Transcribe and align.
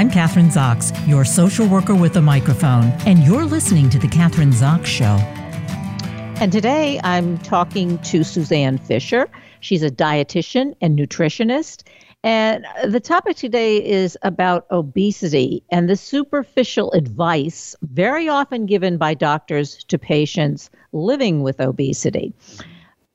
I'm 0.00 0.10
Kathryn 0.10 0.50
Zox, 0.50 0.96
your 1.06 1.26
social 1.26 1.68
worker 1.68 1.94
with 1.94 2.16
a 2.16 2.22
microphone, 2.22 2.84
and 3.04 3.18
you're 3.18 3.44
listening 3.44 3.90
to 3.90 3.98
The 3.98 4.06
Kathryn 4.06 4.50
Zox 4.50 4.86
Show. 4.86 5.04
And 6.40 6.50
today 6.50 6.98
I'm 7.04 7.36
talking 7.36 7.98
to 7.98 8.24
Suzanne 8.24 8.78
Fisher. 8.78 9.28
She's 9.60 9.82
a 9.82 9.90
dietitian 9.90 10.74
and 10.80 10.98
nutritionist. 10.98 11.82
And 12.24 12.64
the 12.82 12.98
topic 12.98 13.36
today 13.36 13.76
is 13.76 14.16
about 14.22 14.64
obesity 14.70 15.62
and 15.70 15.86
the 15.86 15.96
superficial 15.96 16.90
advice 16.92 17.76
very 17.82 18.26
often 18.26 18.64
given 18.64 18.96
by 18.96 19.12
doctors 19.12 19.84
to 19.84 19.98
patients 19.98 20.70
living 20.92 21.42
with 21.42 21.60
obesity. 21.60 22.32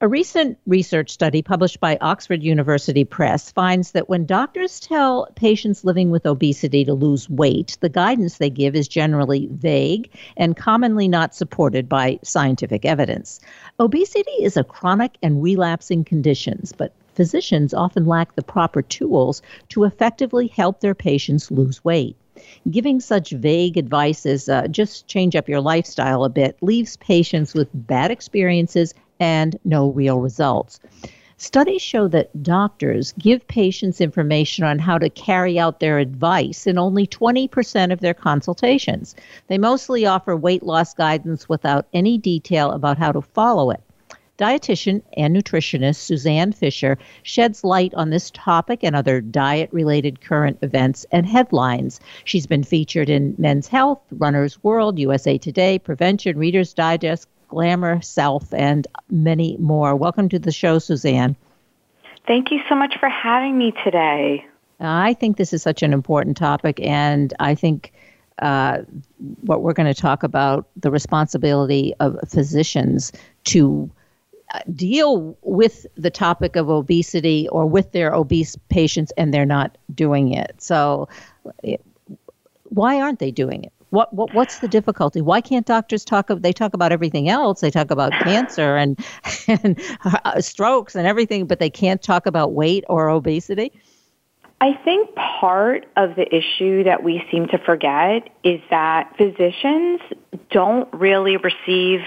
A 0.01 0.09
recent 0.09 0.57
research 0.67 1.09
study 1.09 1.41
published 1.41 1.79
by 1.79 1.97
Oxford 2.01 2.43
University 2.43 3.05
Press 3.05 3.53
finds 3.53 3.91
that 3.91 4.09
when 4.09 4.25
doctors 4.25 4.81
tell 4.81 5.29
patients 5.35 5.85
living 5.85 6.11
with 6.11 6.25
obesity 6.25 6.83
to 6.83 6.93
lose 6.93 7.29
weight, 7.29 7.77
the 7.79 7.87
guidance 7.87 8.37
they 8.37 8.49
give 8.49 8.75
is 8.75 8.89
generally 8.89 9.47
vague 9.49 10.09
and 10.35 10.57
commonly 10.57 11.07
not 11.07 11.33
supported 11.33 11.87
by 11.87 12.19
scientific 12.23 12.83
evidence. 12.83 13.39
Obesity 13.79 14.43
is 14.43 14.57
a 14.57 14.65
chronic 14.65 15.17
and 15.23 15.41
relapsing 15.41 16.03
condition, 16.03 16.61
but 16.77 16.91
physicians 17.13 17.73
often 17.73 18.05
lack 18.05 18.35
the 18.35 18.43
proper 18.43 18.81
tools 18.81 19.41
to 19.69 19.85
effectively 19.85 20.47
help 20.47 20.81
their 20.81 20.93
patients 20.93 21.51
lose 21.51 21.85
weight. 21.85 22.17
Giving 22.69 22.99
such 22.99 23.29
vague 23.29 23.77
advice 23.77 24.25
as 24.25 24.49
uh, 24.49 24.67
just 24.67 25.07
change 25.07 25.37
up 25.37 25.47
your 25.47 25.61
lifestyle 25.61 26.25
a 26.25 26.29
bit 26.29 26.57
leaves 26.61 26.97
patients 26.97 27.53
with 27.53 27.69
bad 27.73 28.11
experiences 28.11 28.93
and 29.19 29.59
no 29.63 29.89
real 29.89 30.19
results. 30.19 30.79
Studies 31.37 31.81
show 31.81 32.07
that 32.07 32.43
doctors 32.43 33.13
give 33.19 33.45
patients 33.49 33.99
information 33.99 34.63
on 34.63 34.79
how 34.79 34.97
to 34.97 35.09
carry 35.09 35.59
out 35.59 35.81
their 35.81 35.99
advice 35.99 36.65
in 36.65 36.77
only 36.77 37.05
20% 37.05 37.91
of 37.91 37.99
their 37.99 38.13
consultations. 38.13 39.15
They 39.47 39.57
mostly 39.57 40.05
offer 40.05 40.37
weight 40.37 40.63
loss 40.63 40.93
guidance 40.93 41.49
without 41.49 41.87
any 41.93 42.17
detail 42.17 42.71
about 42.71 42.97
how 42.97 43.11
to 43.11 43.21
follow 43.21 43.69
it. 43.71 43.81
Dietitian 44.37 45.01
and 45.15 45.35
nutritionist 45.35 45.95
Suzanne 45.95 46.51
Fisher 46.51 46.97
sheds 47.23 47.63
light 47.63 47.93
on 47.93 48.09
this 48.09 48.31
topic 48.31 48.83
and 48.83 48.95
other 48.95 49.21
diet 49.21 49.69
related 49.71 50.19
current 50.19 50.57
events 50.61 51.05
and 51.11 51.25
headlines. 51.25 52.01
She's 52.25 52.45
been 52.45 52.63
featured 52.63 53.09
in 53.09 53.35
Men's 53.37 53.67
Health, 53.67 54.01
Runner's 54.11 54.61
World, 54.61 54.99
USA 54.99 55.37
Today, 55.37 55.79
Prevention, 55.79 56.37
Reader's 56.37 56.73
Digest, 56.73 57.29
Glamour, 57.47 58.01
Self, 58.01 58.53
and 58.53 58.87
many 59.09 59.57
more. 59.57 59.95
Welcome 59.95 60.29
to 60.29 60.39
the 60.39 60.51
show, 60.51 60.79
Suzanne. 60.79 61.35
Thank 62.27 62.51
you 62.51 62.59
so 62.67 62.75
much 62.75 62.95
for 62.99 63.09
having 63.09 63.57
me 63.57 63.73
today. 63.83 64.45
I 64.79 65.13
think 65.13 65.37
this 65.37 65.53
is 65.53 65.61
such 65.61 65.83
an 65.83 65.93
important 65.93 66.37
topic, 66.37 66.79
and 66.81 67.33
I 67.39 67.55
think 67.55 67.93
uh, 68.39 68.79
what 69.41 69.61
we're 69.61 69.73
going 69.73 69.93
to 69.93 69.99
talk 69.99 70.23
about 70.23 70.67
the 70.75 70.91
responsibility 70.91 71.93
of 71.99 72.17
physicians 72.27 73.11
to 73.45 73.89
uh, 74.53 74.59
deal 74.73 75.37
with 75.41 75.85
the 75.95 76.09
topic 76.09 76.55
of 76.55 76.69
obesity 76.69 77.47
or 77.49 77.65
with 77.65 77.91
their 77.93 78.13
obese 78.13 78.57
patients 78.69 79.11
and 79.17 79.33
they're 79.33 79.45
not 79.45 79.77
doing 79.93 80.33
it. 80.33 80.55
So, 80.61 81.07
why 82.65 83.01
aren't 83.01 83.19
they 83.19 83.31
doing 83.31 83.63
it? 83.63 83.71
What, 83.95 84.13
what 84.13 84.33
what's 84.33 84.59
the 84.59 84.67
difficulty? 84.67 85.21
Why 85.21 85.39
can't 85.39 85.65
doctors 85.65 86.03
talk? 86.03 86.27
They 86.27 86.51
talk 86.51 86.73
about 86.73 86.91
everything 86.91 87.29
else. 87.29 87.61
They 87.61 87.71
talk 87.71 87.91
about 87.91 88.11
cancer 88.11 88.75
and 88.75 88.99
and 89.47 89.79
uh, 90.03 90.41
strokes 90.41 90.95
and 90.95 91.07
everything, 91.07 91.47
but 91.47 91.59
they 91.59 91.69
can't 91.69 92.01
talk 92.01 92.25
about 92.25 92.51
weight 92.51 92.83
or 92.89 93.07
obesity. 93.07 93.71
I 94.59 94.73
think 94.83 95.15
part 95.15 95.85
of 95.95 96.15
the 96.15 96.27
issue 96.35 96.83
that 96.83 97.03
we 97.03 97.23
seem 97.31 97.47
to 97.47 97.57
forget 97.57 98.29
is 98.43 98.59
that 98.69 99.15
physicians 99.17 100.01
don't 100.51 100.91
really 100.93 101.37
receive 101.37 102.01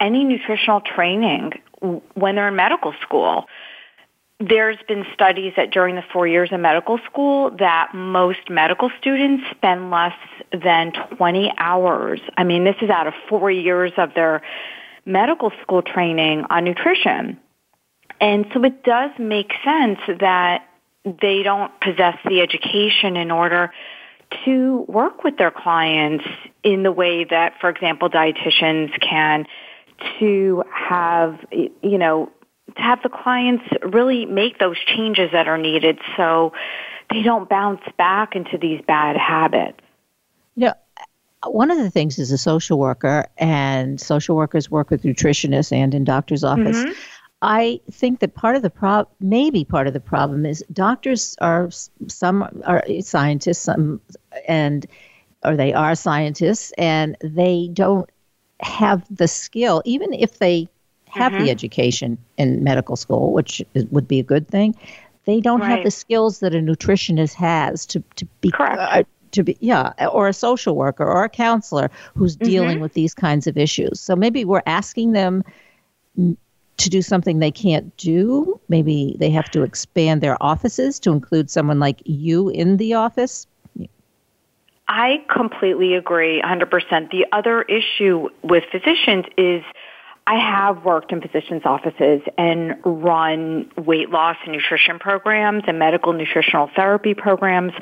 any 0.00 0.24
nutritional 0.24 0.80
training 0.80 1.52
when 2.14 2.34
they're 2.34 2.48
in 2.48 2.56
medical 2.56 2.94
school 3.00 3.46
there's 4.48 4.78
been 4.88 5.04
studies 5.14 5.52
that 5.56 5.70
during 5.70 5.94
the 5.94 6.02
four 6.12 6.26
years 6.26 6.50
of 6.52 6.60
medical 6.60 6.98
school 7.10 7.50
that 7.58 7.94
most 7.94 8.50
medical 8.50 8.90
students 9.00 9.44
spend 9.50 9.90
less 9.90 10.16
than 10.52 10.92
20 11.16 11.52
hours. 11.58 12.20
I 12.36 12.44
mean, 12.44 12.64
this 12.64 12.76
is 12.82 12.90
out 12.90 13.06
of 13.06 13.14
four 13.28 13.50
years 13.50 13.92
of 13.96 14.14
their 14.14 14.42
medical 15.04 15.52
school 15.62 15.82
training 15.82 16.44
on 16.50 16.64
nutrition. 16.64 17.38
And 18.20 18.46
so 18.52 18.62
it 18.64 18.82
does 18.84 19.10
make 19.18 19.52
sense 19.64 19.98
that 20.20 20.66
they 21.04 21.42
don't 21.42 21.72
possess 21.80 22.16
the 22.24 22.40
education 22.40 23.16
in 23.16 23.30
order 23.30 23.72
to 24.44 24.84
work 24.88 25.24
with 25.24 25.36
their 25.36 25.50
clients 25.50 26.24
in 26.62 26.82
the 26.82 26.92
way 26.92 27.24
that, 27.24 27.54
for 27.60 27.68
example, 27.68 28.08
dietitians 28.08 28.98
can 29.00 29.46
to 30.18 30.64
have, 30.72 31.38
you 31.50 31.98
know, 31.98 32.30
to 32.76 32.82
have 32.82 33.02
the 33.02 33.08
clients 33.08 33.64
really 33.82 34.26
make 34.26 34.58
those 34.58 34.78
changes 34.78 35.30
that 35.32 35.48
are 35.48 35.58
needed 35.58 35.98
so 36.16 36.52
they 37.10 37.22
don't 37.22 37.48
bounce 37.48 37.82
back 37.98 38.34
into 38.34 38.58
these 38.58 38.80
bad 38.86 39.16
habits. 39.16 39.78
You 40.54 40.66
know, 40.66 40.74
one 41.46 41.70
of 41.70 41.78
the 41.78 41.90
things 41.90 42.18
as 42.18 42.30
a 42.30 42.38
social 42.38 42.78
worker, 42.78 43.26
and 43.38 44.00
social 44.00 44.36
workers 44.36 44.70
work 44.70 44.90
with 44.90 45.02
nutritionists 45.02 45.72
and 45.72 45.94
in 45.94 46.04
doctor's 46.04 46.44
office. 46.44 46.76
Mm-hmm. 46.76 46.92
I 47.42 47.80
think 47.90 48.20
that 48.20 48.34
part 48.34 48.54
of 48.54 48.62
the 48.62 48.70
problem, 48.70 49.12
maybe 49.20 49.64
part 49.64 49.88
of 49.88 49.92
the 49.92 50.00
problem, 50.00 50.46
is 50.46 50.64
doctors 50.72 51.36
are 51.40 51.70
some 52.06 52.62
are 52.64 52.84
scientists, 53.00 53.58
some 53.58 54.00
and 54.46 54.86
or 55.42 55.56
they 55.56 55.72
are 55.72 55.96
scientists, 55.96 56.72
and 56.78 57.16
they 57.20 57.68
don't 57.72 58.08
have 58.60 59.04
the 59.10 59.26
skill, 59.26 59.82
even 59.84 60.12
if 60.12 60.38
they 60.38 60.68
have 61.12 61.32
mm-hmm. 61.32 61.44
the 61.44 61.50
education 61.50 62.18
in 62.38 62.62
medical 62.64 62.96
school, 62.96 63.32
which 63.32 63.62
is, 63.74 63.84
would 63.86 64.08
be 64.08 64.18
a 64.18 64.22
good 64.22 64.48
thing. 64.48 64.74
They 65.24 65.40
don't 65.40 65.60
right. 65.60 65.70
have 65.70 65.84
the 65.84 65.90
skills 65.90 66.40
that 66.40 66.54
a 66.54 66.58
nutritionist 66.58 67.34
has 67.34 67.86
to 67.86 68.02
to 68.16 68.26
be 68.40 68.52
uh, 68.58 69.04
to 69.32 69.42
be 69.44 69.56
yeah, 69.60 69.92
or 70.12 70.28
a 70.28 70.32
social 70.32 70.76
worker 70.76 71.04
or 71.04 71.24
a 71.24 71.28
counselor 71.28 71.90
who's 72.16 72.36
mm-hmm. 72.36 72.50
dealing 72.50 72.80
with 72.80 72.94
these 72.94 73.14
kinds 73.14 73.46
of 73.46 73.56
issues. 73.56 74.00
So 74.00 74.16
maybe 74.16 74.44
we're 74.44 74.62
asking 74.66 75.12
them 75.12 75.44
to 76.16 76.90
do 76.90 77.02
something 77.02 77.38
they 77.38 77.50
can't 77.50 77.96
do. 77.96 78.60
Maybe 78.68 79.16
they 79.18 79.30
have 79.30 79.50
to 79.52 79.62
expand 79.62 80.20
their 80.20 80.36
offices 80.42 80.98
to 81.00 81.12
include 81.12 81.50
someone 81.50 81.78
like 81.78 82.02
you 82.04 82.48
in 82.48 82.76
the 82.76 82.94
office. 82.94 83.46
I 84.88 85.24
completely 85.32 85.94
agree 85.94 86.42
100%. 86.42 87.10
The 87.10 87.24
other 87.32 87.62
issue 87.62 88.28
with 88.42 88.64
physicians 88.70 89.24
is 89.38 89.62
I 90.26 90.38
have 90.38 90.84
worked 90.84 91.10
in 91.12 91.20
physicians' 91.20 91.62
offices 91.64 92.22
and 92.38 92.76
run 92.84 93.70
weight 93.76 94.10
loss 94.10 94.36
and 94.44 94.52
nutrition 94.52 94.98
programs 94.98 95.64
and 95.66 95.78
medical 95.78 96.12
nutritional 96.12 96.70
therapy 96.76 97.14
programs 97.14 97.72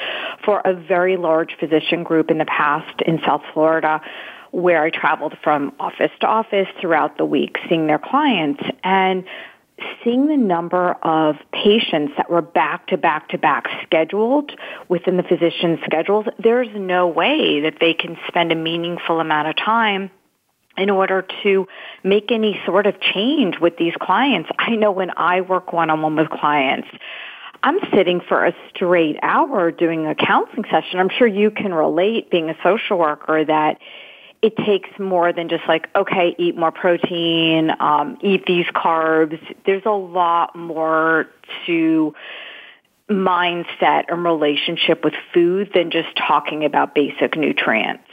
for 0.45 0.61
a 0.61 0.75
very 0.75 1.17
large 1.17 1.57
physician 1.61 2.03
group 2.03 2.31
in 2.31 2.39
the 2.39 2.47
past 2.47 3.03
in 3.03 3.21
South 3.27 3.43
Florida 3.53 4.01
where 4.53 4.83
I 4.83 4.91
traveled 4.91 5.37
from 5.45 5.73
office 5.79 6.11
to 6.21 6.27
office 6.27 6.67
throughout 6.81 7.19
the 7.19 7.25
week 7.25 7.57
seeing 7.69 7.87
their 7.87 8.01
clients 8.01 8.63
and 8.83 9.25
seeing 10.03 10.27
the 10.27 10.37
number 10.37 10.93
of 11.03 11.37
patients 11.53 12.15
that 12.17 12.31
were 12.31 12.43
back 12.43 12.89
to 12.89 12.99
back 12.99 13.29
to 13.29 13.39
back 13.39 13.69
scheduled 13.85 14.53
within 14.89 15.17
the 15.17 15.23
physician's 15.23 15.79
schedules, 15.85 16.27
there's 16.39 16.69
no 16.75 17.07
way 17.07 17.61
that 17.61 17.77
they 17.81 17.95
can 17.95 18.19
spend 18.29 18.53
a 18.53 18.55
meaningful 18.57 19.21
amount 19.21 19.49
of 19.49 19.57
time 19.57 20.11
in 20.77 20.91
order 20.91 21.27
to 21.43 21.67
make 22.03 22.31
any 22.31 22.61
sort 22.65 22.87
of 22.87 23.01
change 23.01 23.59
with 23.61 23.77
these 23.77 23.95
clients. 24.01 24.49
I 24.59 24.77
know 24.77 24.93
when 24.93 25.11
I 25.17 25.41
work 25.41 25.73
one-on-one 25.73 26.17
with 26.17 26.31
clients, 26.31 26.89
I'm 27.63 27.79
sitting 27.95 28.21
for 28.27 28.47
a 28.47 28.55
straight 28.75 29.19
hour 29.23 29.71
doing 29.71 30.07
a 30.07 30.15
counseling 30.15 30.65
session. 30.71 30.99
I'm 30.99 31.11
sure 31.11 31.27
you 31.27 31.51
can 31.51 31.75
relate 31.75 32.31
being 32.31 32.49
a 32.49 32.57
social 32.63 32.99
worker 32.99 33.45
that 33.45 33.79
it 34.43 34.57
takes 34.57 34.89
more 34.99 35.33
than 35.33 35.51
just 35.51 35.65
like, 35.69 35.89
okay, 35.95 36.35
eat 36.39 36.57
more 36.57 36.73
protein, 36.73 37.71
um, 37.79 38.17
eat 38.23 38.47
these 38.47 38.65
carbs. 38.67 39.39
There's 39.67 39.85
a 39.85 39.91
lot 39.91 40.57
more 40.57 41.27
to 41.67 42.15
mindset 43.11 44.05
and 44.09 44.25
relationship 44.25 45.05
with 45.05 45.15
food 45.35 45.71
than 45.75 45.91
just 45.91 46.09
talking 46.17 46.65
about 46.65 46.95
basic 46.95 47.37
nutrients. 47.37 48.05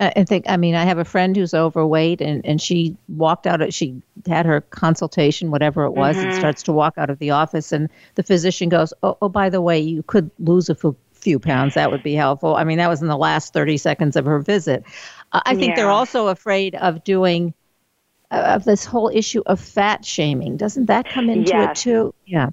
I 0.00 0.24
think, 0.24 0.46
I 0.48 0.56
mean, 0.56 0.74
I 0.74 0.84
have 0.84 0.98
a 0.98 1.04
friend 1.04 1.36
who's 1.36 1.54
overweight 1.54 2.20
and, 2.20 2.44
and 2.44 2.60
she 2.60 2.96
walked 3.08 3.46
out, 3.46 3.60
of 3.60 3.72
she 3.72 4.02
had 4.26 4.44
her 4.44 4.60
consultation, 4.60 5.50
whatever 5.50 5.84
it 5.84 5.92
was, 5.92 6.16
mm-hmm. 6.16 6.28
and 6.28 6.36
starts 6.36 6.64
to 6.64 6.72
walk 6.72 6.94
out 6.96 7.10
of 7.10 7.18
the 7.18 7.30
office. 7.30 7.70
And 7.70 7.88
the 8.16 8.24
physician 8.24 8.68
goes, 8.68 8.92
Oh, 9.02 9.16
oh 9.22 9.28
by 9.28 9.50
the 9.50 9.60
way, 9.60 9.78
you 9.78 10.02
could 10.02 10.30
lose 10.40 10.68
a 10.68 10.74
few, 10.74 10.96
few 11.12 11.38
pounds. 11.38 11.74
That 11.74 11.90
would 11.92 12.02
be 12.02 12.14
helpful. 12.14 12.56
I 12.56 12.64
mean, 12.64 12.78
that 12.78 12.88
was 12.88 13.02
in 13.02 13.08
the 13.08 13.16
last 13.16 13.52
30 13.52 13.76
seconds 13.76 14.16
of 14.16 14.24
her 14.24 14.40
visit. 14.40 14.84
Uh, 15.32 15.42
I 15.46 15.54
think 15.54 15.70
yeah. 15.70 15.76
they're 15.76 15.90
also 15.90 16.28
afraid 16.28 16.74
of 16.74 17.04
doing, 17.04 17.54
uh, 18.32 18.54
of 18.56 18.64
this 18.64 18.84
whole 18.84 19.10
issue 19.14 19.42
of 19.46 19.60
fat 19.60 20.04
shaming. 20.04 20.56
Doesn't 20.56 20.86
that 20.86 21.08
come 21.08 21.30
into 21.30 21.52
yes. 21.52 21.78
it 21.78 21.82
too? 21.82 22.14
Yeah. 22.26 22.50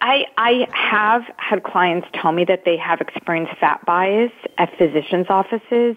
I 0.00 0.26
I 0.36 0.68
have 0.72 1.22
had 1.36 1.62
clients 1.62 2.06
tell 2.14 2.32
me 2.32 2.44
that 2.44 2.64
they 2.64 2.76
have 2.76 3.00
experienced 3.00 3.52
fat 3.58 3.84
bias 3.84 4.32
at 4.58 4.76
physicians' 4.78 5.26
offices 5.28 5.96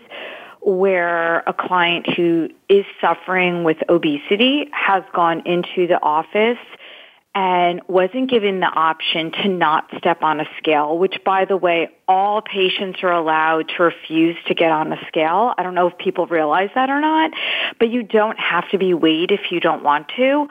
where 0.62 1.40
a 1.48 1.54
client 1.54 2.08
who 2.16 2.50
is 2.68 2.86
suffering 3.00 3.64
with 3.64 3.78
obesity 3.88 4.70
has 4.74 5.04
gone 5.14 5.44
into 5.46 5.88
the 5.88 6.00
office 6.02 6.58
and 7.36 7.82
wasn't 7.88 8.30
given 8.30 8.60
the 8.60 8.66
option 8.66 9.32
to 9.32 9.48
not 9.48 9.86
step 9.98 10.24
on 10.24 10.40
a 10.40 10.46
scale, 10.58 10.98
which 10.98 11.24
by 11.24 11.46
the 11.46 11.56
way, 11.56 11.90
all 12.08 12.42
patients 12.42 13.00
are 13.04 13.14
allowed 13.14 13.70
to 13.78 13.84
refuse 13.84 14.36
to 14.48 14.56
get 14.56 14.72
on 14.72 14.92
a 14.92 14.98
scale. 15.08 15.54
I 15.58 15.64
don't 15.64 15.76
know 15.76 15.88
if 15.88 15.98
people 15.98 16.26
realize 16.26 16.70
that 16.76 16.90
or 16.90 17.00
not, 17.00 17.32
but 17.78 17.90
you 17.90 18.04
don't 18.04 18.40
have 18.40 18.68
to 18.72 18.78
be 18.78 18.94
weighed 18.94 19.32
if 19.32 19.52
you 19.52 19.60
don't 19.60 19.84
want 19.84 20.12
to. 20.18 20.48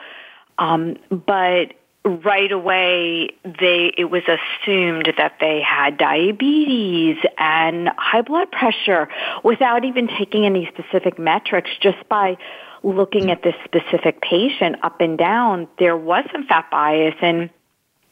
Um, 0.57 0.97
but 1.11 1.75
right 2.09 2.51
away 2.51 3.31
they 3.45 3.93
it 3.97 4.11
was 4.11 4.23
assumed 4.25 5.13
that 5.17 5.35
they 5.41 5.61
had 5.61 5.97
diabetes 5.99 7.17
and 7.39 7.89
high 7.97 8.23
blood 8.23 8.51
pressure 8.51 9.09
without 9.45 9.85
even 9.85 10.09
taking 10.09 10.45
any 10.45 10.67
specific 10.67 11.19
metrics 11.19 11.71
just 11.81 12.09
by 12.09 12.37
looking 12.83 13.31
at 13.31 13.43
this 13.43 13.55
specific 13.65 14.21
patient 14.21 14.77
up 14.83 15.01
and 15.01 15.19
down 15.19 15.69
there 15.79 15.97
was 15.97 16.25
some 16.33 16.47
fat 16.47 16.71
bias 16.71 17.15
and 17.21 17.51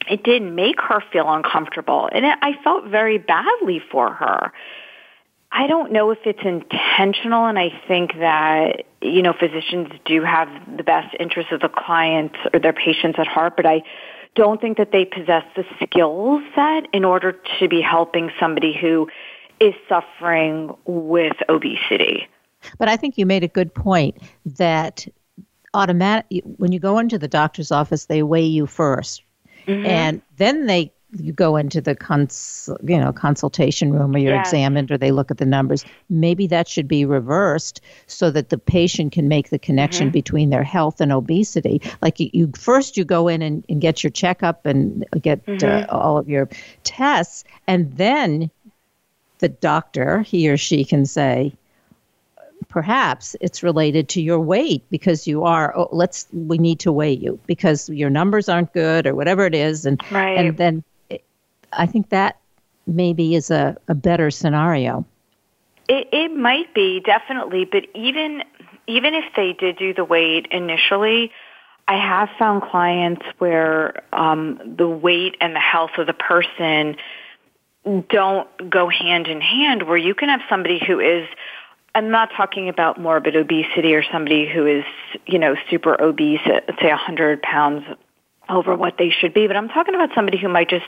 it 0.08 0.22
didn't 0.22 0.54
make 0.54 0.80
her 0.80 1.02
feel 1.12 1.28
uncomfortable. 1.28 2.08
And 2.12 2.24
it, 2.24 2.38
I 2.40 2.52
felt 2.62 2.84
very 2.86 3.18
badly 3.18 3.80
for 3.90 4.12
her 4.12 4.52
I 5.58 5.66
don't 5.66 5.90
know 5.90 6.10
if 6.10 6.18
it's 6.26 6.44
intentional, 6.44 7.46
and 7.46 7.58
I 7.58 7.70
think 7.88 8.12
that 8.18 8.84
you 9.00 9.22
know 9.22 9.32
physicians 9.32 9.88
do 10.04 10.22
have 10.22 10.48
the 10.76 10.82
best 10.82 11.16
interests 11.18 11.50
of 11.50 11.60
the 11.60 11.70
clients 11.70 12.36
or 12.52 12.60
their 12.60 12.74
patients 12.74 13.18
at 13.18 13.26
heart, 13.26 13.56
but 13.56 13.64
I 13.64 13.82
don't 14.34 14.60
think 14.60 14.76
that 14.76 14.92
they 14.92 15.06
possess 15.06 15.44
the 15.56 15.64
skill 15.82 16.42
set 16.54 16.88
in 16.92 17.06
order 17.06 17.40
to 17.58 17.68
be 17.68 17.80
helping 17.80 18.30
somebody 18.38 18.76
who 18.78 19.08
is 19.58 19.72
suffering 19.88 20.76
with 20.84 21.36
obesity. 21.48 22.28
But 22.78 22.90
I 22.90 22.98
think 22.98 23.16
you 23.16 23.24
made 23.24 23.42
a 23.42 23.48
good 23.48 23.74
point 23.74 24.18
that 24.44 25.06
automatic 25.72 26.42
when 26.58 26.70
you 26.72 26.80
go 26.80 26.98
into 26.98 27.18
the 27.18 27.28
doctor's 27.28 27.72
office, 27.72 28.04
they 28.06 28.22
weigh 28.22 28.44
you 28.44 28.66
1st 28.66 29.22
mm-hmm. 29.66 29.86
and 29.86 30.20
then 30.36 30.66
they 30.66 30.92
you 31.20 31.32
go 31.32 31.56
into 31.56 31.80
the 31.80 31.94
cons, 31.94 32.68
you 32.82 32.98
know 32.98 33.12
consultation 33.12 33.92
room 33.92 34.14
or 34.14 34.18
you're 34.18 34.34
yes. 34.34 34.48
examined 34.48 34.90
or 34.90 34.98
they 34.98 35.10
look 35.10 35.30
at 35.30 35.38
the 35.38 35.46
numbers 35.46 35.84
maybe 36.08 36.46
that 36.46 36.68
should 36.68 36.88
be 36.88 37.04
reversed 37.04 37.80
so 38.06 38.30
that 38.30 38.48
the 38.48 38.58
patient 38.58 39.12
can 39.12 39.28
make 39.28 39.50
the 39.50 39.58
connection 39.58 40.06
mm-hmm. 40.06 40.12
between 40.12 40.50
their 40.50 40.62
health 40.62 41.00
and 41.00 41.12
obesity 41.12 41.80
like 42.02 42.20
you, 42.20 42.30
you, 42.32 42.52
first 42.56 42.96
you 42.96 43.04
go 43.04 43.28
in 43.28 43.42
and, 43.42 43.64
and 43.68 43.80
get 43.80 44.02
your 44.02 44.10
checkup 44.10 44.66
and 44.66 45.04
get 45.20 45.40
uh, 45.48 45.52
mm-hmm. 45.52 45.94
uh, 45.94 45.98
all 45.98 46.18
of 46.18 46.28
your 46.28 46.48
tests 46.84 47.44
and 47.66 47.96
then 47.96 48.50
the 49.38 49.48
doctor 49.48 50.22
he 50.22 50.48
or 50.48 50.56
she 50.56 50.84
can 50.84 51.04
say 51.04 51.52
perhaps 52.68 53.36
it's 53.40 53.62
related 53.62 54.08
to 54.08 54.20
your 54.20 54.40
weight 54.40 54.82
because 54.90 55.26
you 55.26 55.44
are 55.44 55.76
oh, 55.76 55.88
let's 55.92 56.26
we 56.32 56.58
need 56.58 56.80
to 56.80 56.90
weigh 56.92 57.12
you 57.12 57.38
because 57.46 57.88
your 57.88 58.10
numbers 58.10 58.48
aren't 58.48 58.72
good 58.72 59.06
or 59.06 59.14
whatever 59.14 59.46
it 59.46 59.54
is 59.54 59.86
and 59.86 60.00
right. 60.10 60.38
and 60.38 60.56
then 60.56 60.82
I 61.76 61.86
think 61.86 62.10
that 62.10 62.38
maybe 62.86 63.34
is 63.34 63.50
a, 63.50 63.76
a 63.88 63.94
better 63.94 64.30
scenario. 64.30 65.04
It, 65.88 66.08
it 66.12 66.36
might 66.36 66.74
be 66.74 67.00
definitely, 67.00 67.64
but 67.64 67.86
even 67.94 68.42
even 68.88 69.14
if 69.14 69.24
they 69.34 69.52
did 69.52 69.78
do 69.78 69.94
the 69.94 70.04
weight 70.04 70.46
initially, 70.52 71.32
I 71.88 71.96
have 71.96 72.28
found 72.38 72.62
clients 72.62 73.22
where 73.38 74.02
um, 74.12 74.76
the 74.76 74.88
weight 74.88 75.36
and 75.40 75.56
the 75.56 75.60
health 75.60 75.92
of 75.98 76.06
the 76.06 76.12
person 76.12 76.96
don't 78.08 78.70
go 78.70 78.88
hand 78.88 79.26
in 79.28 79.40
hand. 79.40 79.84
Where 79.84 79.96
you 79.96 80.14
can 80.14 80.28
have 80.28 80.40
somebody 80.48 80.80
who 80.84 81.00
is 81.00 81.28
I'm 81.96 82.10
not 82.10 82.30
talking 82.36 82.68
about 82.68 83.00
morbid 83.00 83.36
obesity 83.36 83.94
or 83.94 84.02
somebody 84.12 84.46
who 84.46 84.66
is, 84.66 84.84
you 85.24 85.38
know, 85.38 85.56
super 85.70 85.98
obese 85.98 86.42
at 86.44 86.66
say 86.78 86.88
100 86.88 87.40
pounds 87.40 87.84
over 88.48 88.74
what 88.74 88.94
they 88.98 89.10
should 89.10 89.34
be, 89.34 89.46
but 89.46 89.56
I'm 89.56 89.68
talking 89.68 89.94
about 89.94 90.10
somebody 90.14 90.38
who 90.38 90.48
might 90.48 90.68
just 90.68 90.86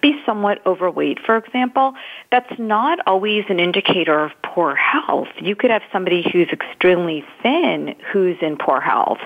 be 0.00 0.20
somewhat 0.26 0.64
overweight, 0.66 1.18
for 1.24 1.36
example. 1.36 1.94
That's 2.30 2.58
not 2.58 2.98
always 3.06 3.44
an 3.48 3.60
indicator 3.60 4.24
of 4.24 4.32
poor 4.42 4.74
health. 4.74 5.28
You 5.40 5.56
could 5.56 5.70
have 5.70 5.82
somebody 5.92 6.24
who's 6.30 6.48
extremely 6.48 7.24
thin 7.42 7.94
who's 8.12 8.36
in 8.40 8.56
poor 8.56 8.80
health. 8.80 9.18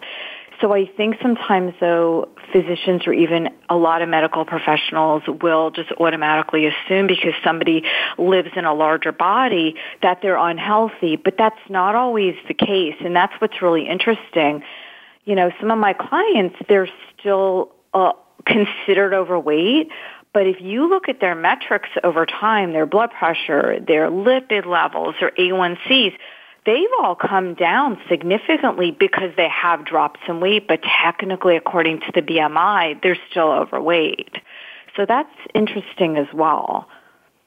So 0.62 0.72
I 0.72 0.86
think 0.86 1.16
sometimes 1.20 1.74
though 1.80 2.28
physicians 2.52 3.02
or 3.06 3.12
even 3.12 3.48
a 3.68 3.74
lot 3.74 4.00
of 4.00 4.08
medical 4.08 4.44
professionals 4.44 5.24
will 5.26 5.72
just 5.72 5.90
automatically 5.98 6.66
assume 6.66 7.08
because 7.08 7.32
somebody 7.42 7.82
lives 8.16 8.50
in 8.54 8.64
a 8.64 8.72
larger 8.72 9.10
body 9.10 9.74
that 10.02 10.20
they're 10.22 10.36
unhealthy, 10.36 11.16
but 11.16 11.34
that's 11.36 11.58
not 11.68 11.96
always 11.96 12.36
the 12.46 12.54
case 12.54 12.94
and 13.00 13.16
that's 13.16 13.32
what's 13.40 13.60
really 13.60 13.88
interesting. 13.88 14.62
You 15.24 15.34
know, 15.34 15.50
some 15.60 15.70
of 15.70 15.78
my 15.78 15.92
clients, 15.92 16.56
they're 16.68 16.88
still 17.18 17.72
uh, 17.94 18.12
considered 18.46 19.14
overweight. 19.14 19.88
But 20.32 20.46
if 20.46 20.60
you 20.60 20.88
look 20.88 21.08
at 21.08 21.20
their 21.20 21.34
metrics 21.34 21.90
over 22.02 22.24
time, 22.24 22.72
their 22.72 22.86
blood 22.86 23.10
pressure, 23.10 23.78
their 23.80 24.10
lipid 24.10 24.66
levels, 24.66 25.14
their 25.20 25.30
A1Cs, 25.30 26.14
they've 26.64 26.88
all 27.00 27.14
come 27.14 27.54
down 27.54 28.00
significantly 28.08 28.90
because 28.90 29.30
they 29.36 29.48
have 29.48 29.84
dropped 29.84 30.20
some 30.26 30.40
weight, 30.40 30.66
but 30.66 30.80
technically 30.82 31.56
according 31.56 32.00
to 32.00 32.12
the 32.14 32.22
BMI, 32.22 33.02
they're 33.02 33.18
still 33.30 33.50
overweight. 33.50 34.36
So 34.96 35.04
that's 35.06 35.34
interesting 35.54 36.16
as 36.16 36.28
well. 36.32 36.88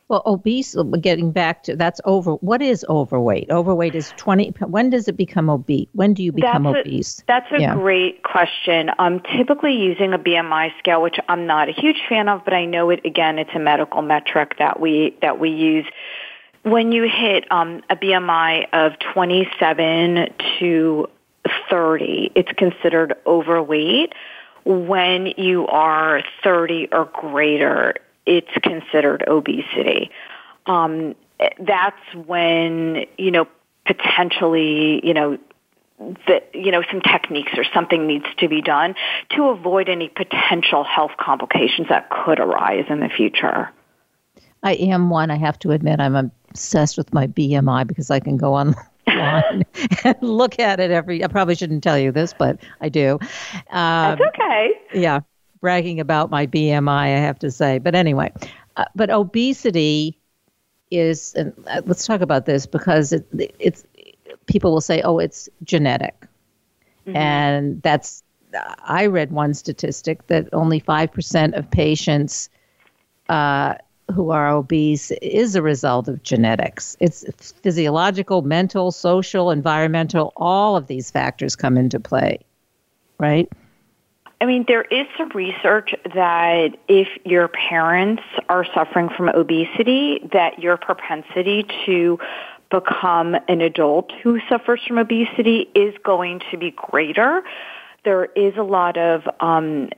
Well, 0.07 0.21
obese, 0.27 0.75
getting 1.01 1.31
back 1.31 1.63
to 1.63 1.75
that's 1.75 1.99
over. 2.05 2.33
What 2.35 2.61
is 2.61 2.85
overweight? 2.87 3.49
Overweight 3.49 3.95
is 3.95 4.13
20. 4.17 4.49
When 4.67 4.91
does 4.91 5.07
it 5.07 5.17
become 5.17 5.49
obese? 5.49 5.87
When 5.93 6.13
do 6.13 6.21
you 6.21 6.31
become 6.31 6.63
that's 6.63 6.77
obese? 6.81 7.19
A, 7.19 7.23
that's 7.27 7.51
a 7.51 7.59
yeah. 7.59 7.73
great 7.73 8.21
question. 8.21 8.91
I'm 8.99 9.19
typically 9.35 9.73
using 9.73 10.13
a 10.13 10.19
BMI 10.19 10.77
scale, 10.77 11.01
which 11.01 11.17
I'm 11.27 11.47
not 11.47 11.69
a 11.69 11.71
huge 11.71 12.03
fan 12.07 12.29
of, 12.29 12.45
but 12.45 12.53
I 12.53 12.65
know 12.65 12.91
it, 12.91 13.03
again, 13.03 13.39
it's 13.39 13.49
a 13.55 13.59
medical 13.59 14.03
metric 14.03 14.57
that 14.59 14.79
we, 14.79 15.17
that 15.23 15.39
we 15.39 15.49
use. 15.49 15.87
When 16.61 16.91
you 16.91 17.09
hit 17.09 17.51
um, 17.51 17.81
a 17.89 17.95
BMI 17.95 18.67
of 18.73 18.99
27 18.99 20.29
to 20.59 21.07
30, 21.67 22.31
it's 22.35 22.51
considered 22.51 23.15
overweight. 23.25 24.13
When 24.65 25.33
you 25.37 25.65
are 25.65 26.21
30 26.43 26.89
or 26.91 27.05
greater, 27.05 27.95
it's 28.25 28.51
considered 28.61 29.23
obesity. 29.27 30.11
Um, 30.65 31.15
that's 31.59 32.15
when, 32.25 33.05
you 33.17 33.31
know, 33.31 33.47
potentially, 33.85 35.05
you 35.05 35.13
know, 35.13 35.37
that 36.27 36.49
you 36.53 36.71
know 36.71 36.83
some 36.91 37.01
techniques 37.01 37.53
or 37.55 37.63
something 37.73 38.05
needs 38.05 38.25
to 38.39 38.49
be 38.49 38.61
done 38.61 38.95
to 39.29 39.45
avoid 39.45 39.87
any 39.87 40.09
potential 40.09 40.83
health 40.83 41.11
complications 41.17 41.87
that 41.87 42.09
could 42.09 42.39
arise 42.39 42.85
in 42.89 42.99
the 42.99 43.07
future. 43.07 43.71
I 44.61 44.73
am 44.73 45.09
one. 45.09 45.31
I 45.31 45.37
have 45.37 45.57
to 45.59 45.71
admit, 45.71 45.99
I'm 45.99 46.15
obsessed 46.15 46.97
with 46.97 47.13
my 47.13 47.27
BMI 47.27 47.87
because 47.87 48.11
I 48.11 48.19
can 48.19 48.35
go 48.35 48.55
online 48.55 48.75
and 50.03 50.17
look 50.21 50.59
at 50.59 50.79
it 50.79 50.91
every. 50.91 51.23
I 51.23 51.27
probably 51.27 51.55
shouldn't 51.55 51.83
tell 51.83 51.97
you 51.97 52.11
this, 52.11 52.33
but 52.33 52.59
I 52.81 52.89
do. 52.89 53.19
Um, 53.69 54.17
That's 54.17 54.21
okay. 54.21 54.71
Yeah, 54.93 55.21
bragging 55.61 55.99
about 55.99 56.29
my 56.29 56.47
BMI, 56.47 56.89
I 56.89 57.19
have 57.19 57.39
to 57.39 57.51
say. 57.51 57.79
But 57.79 57.95
anyway, 57.95 58.31
uh, 58.77 58.85
but 58.95 59.09
obesity 59.09 60.17
is, 60.91 61.33
and 61.35 61.53
uh, 61.67 61.81
let's 61.85 62.05
talk 62.05 62.21
about 62.21 62.45
this 62.45 62.65
because 62.65 63.11
it, 63.11 63.27
it's 63.59 63.85
people 64.45 64.71
will 64.71 64.81
say, 64.81 65.01
oh, 65.01 65.19
it's 65.19 65.49
genetic. 65.63 66.27
Mm-hmm. 67.07 67.17
And 67.17 67.81
that's, 67.81 68.23
I 68.83 69.07
read 69.07 69.31
one 69.31 69.53
statistic 69.53 70.27
that 70.27 70.47
only 70.53 70.79
5% 70.79 71.57
of 71.57 71.69
patients 71.69 72.49
uh, 73.29 73.75
who 74.13 74.29
are 74.29 74.49
obese 74.49 75.11
is 75.21 75.55
a 75.55 75.61
result 75.61 76.07
of 76.07 76.23
genetics. 76.23 76.95
It's 76.99 77.51
physiological, 77.63 78.43
mental, 78.43 78.91
social, 78.91 79.51
environmental, 79.51 80.31
all 80.35 80.77
of 80.77 80.87
these 80.87 81.11
factors 81.11 81.55
come 81.55 81.77
into 81.77 81.99
play, 81.99 82.39
right? 83.19 83.51
I 84.41 84.45
mean, 84.45 84.65
there 84.67 84.83
is 84.83 85.07
some 85.17 85.29
research 85.29 85.95
that 86.13 86.77
if 86.87 87.07
your 87.23 87.47
parents 87.47 88.23
are 88.49 88.65
suffering 88.73 89.09
from 89.15 89.29
obesity, 89.29 90.19
that 90.33 90.59
your 90.59 90.77
propensity 90.77 91.65
to 91.85 92.19
become 92.69 93.35
an 93.47 93.61
adult 93.61 94.11
who 94.23 94.39
suffers 94.49 94.81
from 94.85 94.97
obesity 94.97 95.69
is 95.73 95.95
going 96.03 96.41
to 96.51 96.57
be 96.57 96.71
greater. 96.71 97.43
There 98.03 98.25
is 98.25 98.55
a 98.57 98.63
lot 98.63 98.97
of 98.97 99.23
um, 99.39 99.89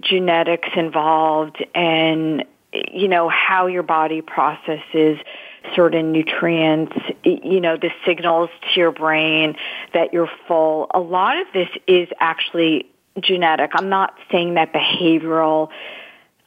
genetics 0.00 0.68
involved 0.76 1.64
and, 1.74 2.44
you 2.72 3.08
know, 3.08 3.28
how 3.28 3.68
your 3.68 3.82
body 3.82 4.20
processes 4.20 5.18
certain 5.74 6.12
nutrients, 6.12 6.96
you 7.24 7.60
know, 7.60 7.76
the 7.76 7.90
signals 8.06 8.50
to 8.62 8.80
your 8.80 8.92
brain 8.92 9.56
that 9.94 10.12
you're 10.12 10.30
full. 10.46 10.88
A 10.94 11.00
lot 11.00 11.38
of 11.38 11.46
this 11.52 11.68
is 11.86 12.08
actually 12.20 12.86
genetic. 13.22 13.72
I'm 13.74 13.88
not 13.88 14.14
saying 14.30 14.54
that 14.54 14.72
behavioral 14.72 15.68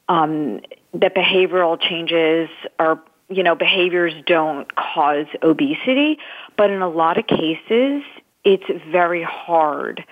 um, 0.09 0.61
that 0.93 1.15
behavioral 1.15 1.79
changes 1.79 2.49
are 2.77 3.01
you 3.31 3.43
know, 3.43 3.55
behaviors 3.55 4.13
don't 4.25 4.75
cause 4.75 5.25
obesity, 5.41 6.19
but 6.57 6.69
in 6.69 6.81
a 6.81 6.89
lot 6.89 7.17
of 7.17 7.25
cases, 7.25 8.03
it's 8.43 8.65
very 8.91 9.23
hard 9.23 10.03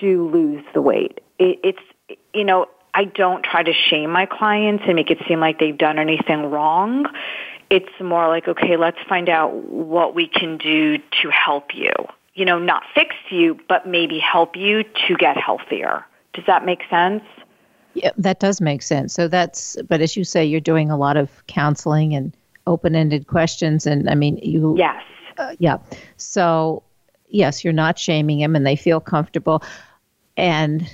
to 0.00 0.28
lose 0.30 0.64
the 0.74 0.82
weight. 0.82 1.20
It, 1.38 1.60
it's, 1.62 2.18
you 2.34 2.44
know, 2.44 2.66
I 2.92 3.04
don't 3.04 3.44
try 3.44 3.62
to 3.62 3.72
shame 3.72 4.10
my 4.10 4.26
clients 4.26 4.82
and 4.86 4.96
make 4.96 5.10
it 5.10 5.18
seem 5.28 5.38
like 5.38 5.60
they've 5.60 5.78
done 5.78 5.98
anything 5.98 6.50
wrong. 6.50 7.06
It's 7.70 7.92
more 8.00 8.26
like, 8.28 8.48
okay, 8.48 8.76
let's 8.76 8.98
find 9.08 9.28
out 9.28 9.54
what 9.54 10.14
we 10.14 10.26
can 10.26 10.58
do 10.58 10.98
to 10.98 11.30
help 11.30 11.74
you. 11.74 11.92
You 12.34 12.44
know, 12.44 12.58
not 12.58 12.82
fix 12.94 13.14
you, 13.30 13.58
but 13.68 13.86
maybe 13.86 14.18
help 14.18 14.56
you 14.56 14.84
to 15.06 15.16
get 15.16 15.36
healthier. 15.36 16.04
Does 16.32 16.44
that 16.46 16.64
make 16.64 16.80
sense? 16.88 17.22
Yeah, 17.94 18.10
that 18.16 18.40
does 18.40 18.60
make 18.60 18.80
sense. 18.80 19.12
So 19.12 19.28
that's, 19.28 19.76
but 19.86 20.00
as 20.00 20.16
you 20.16 20.24
say, 20.24 20.42
you're 20.44 20.60
doing 20.60 20.90
a 20.90 20.96
lot 20.96 21.18
of 21.18 21.46
counseling 21.46 22.14
and 22.14 22.34
open-ended 22.66 23.26
questions, 23.26 23.86
and 23.86 24.08
I 24.08 24.14
mean, 24.14 24.38
you. 24.38 24.74
Yes. 24.78 25.02
Uh, 25.36 25.54
yeah. 25.58 25.76
So, 26.16 26.82
yes, 27.28 27.64
you're 27.64 27.72
not 27.74 27.98
shaming 27.98 28.38
them, 28.38 28.56
and 28.56 28.66
they 28.66 28.76
feel 28.76 29.00
comfortable, 29.00 29.62
and 30.38 30.88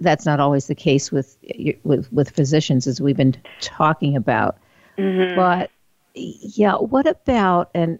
that's 0.00 0.26
not 0.26 0.38
always 0.38 0.66
the 0.66 0.74
case 0.74 1.10
with 1.10 1.38
with 1.84 2.12
with 2.12 2.28
physicians, 2.28 2.86
as 2.86 3.00
we've 3.00 3.16
been 3.16 3.36
talking 3.60 4.16
about. 4.16 4.58
Mm-hmm. 4.98 5.36
But 5.36 5.70
yeah, 6.14 6.74
what 6.74 7.06
about 7.06 7.70
and 7.74 7.98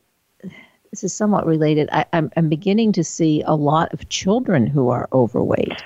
this 0.91 1.05
is 1.05 1.13
somewhat 1.13 1.47
related. 1.47 1.89
I, 1.93 2.05
I'm 2.13 2.31
I'm 2.37 2.49
beginning 2.49 2.93
to 2.93 3.05
see 3.05 3.43
a 3.47 3.55
lot 3.55 3.93
of 3.93 4.09
children 4.09 4.67
who 4.67 4.89
are 4.89 5.09
overweight. 5.13 5.83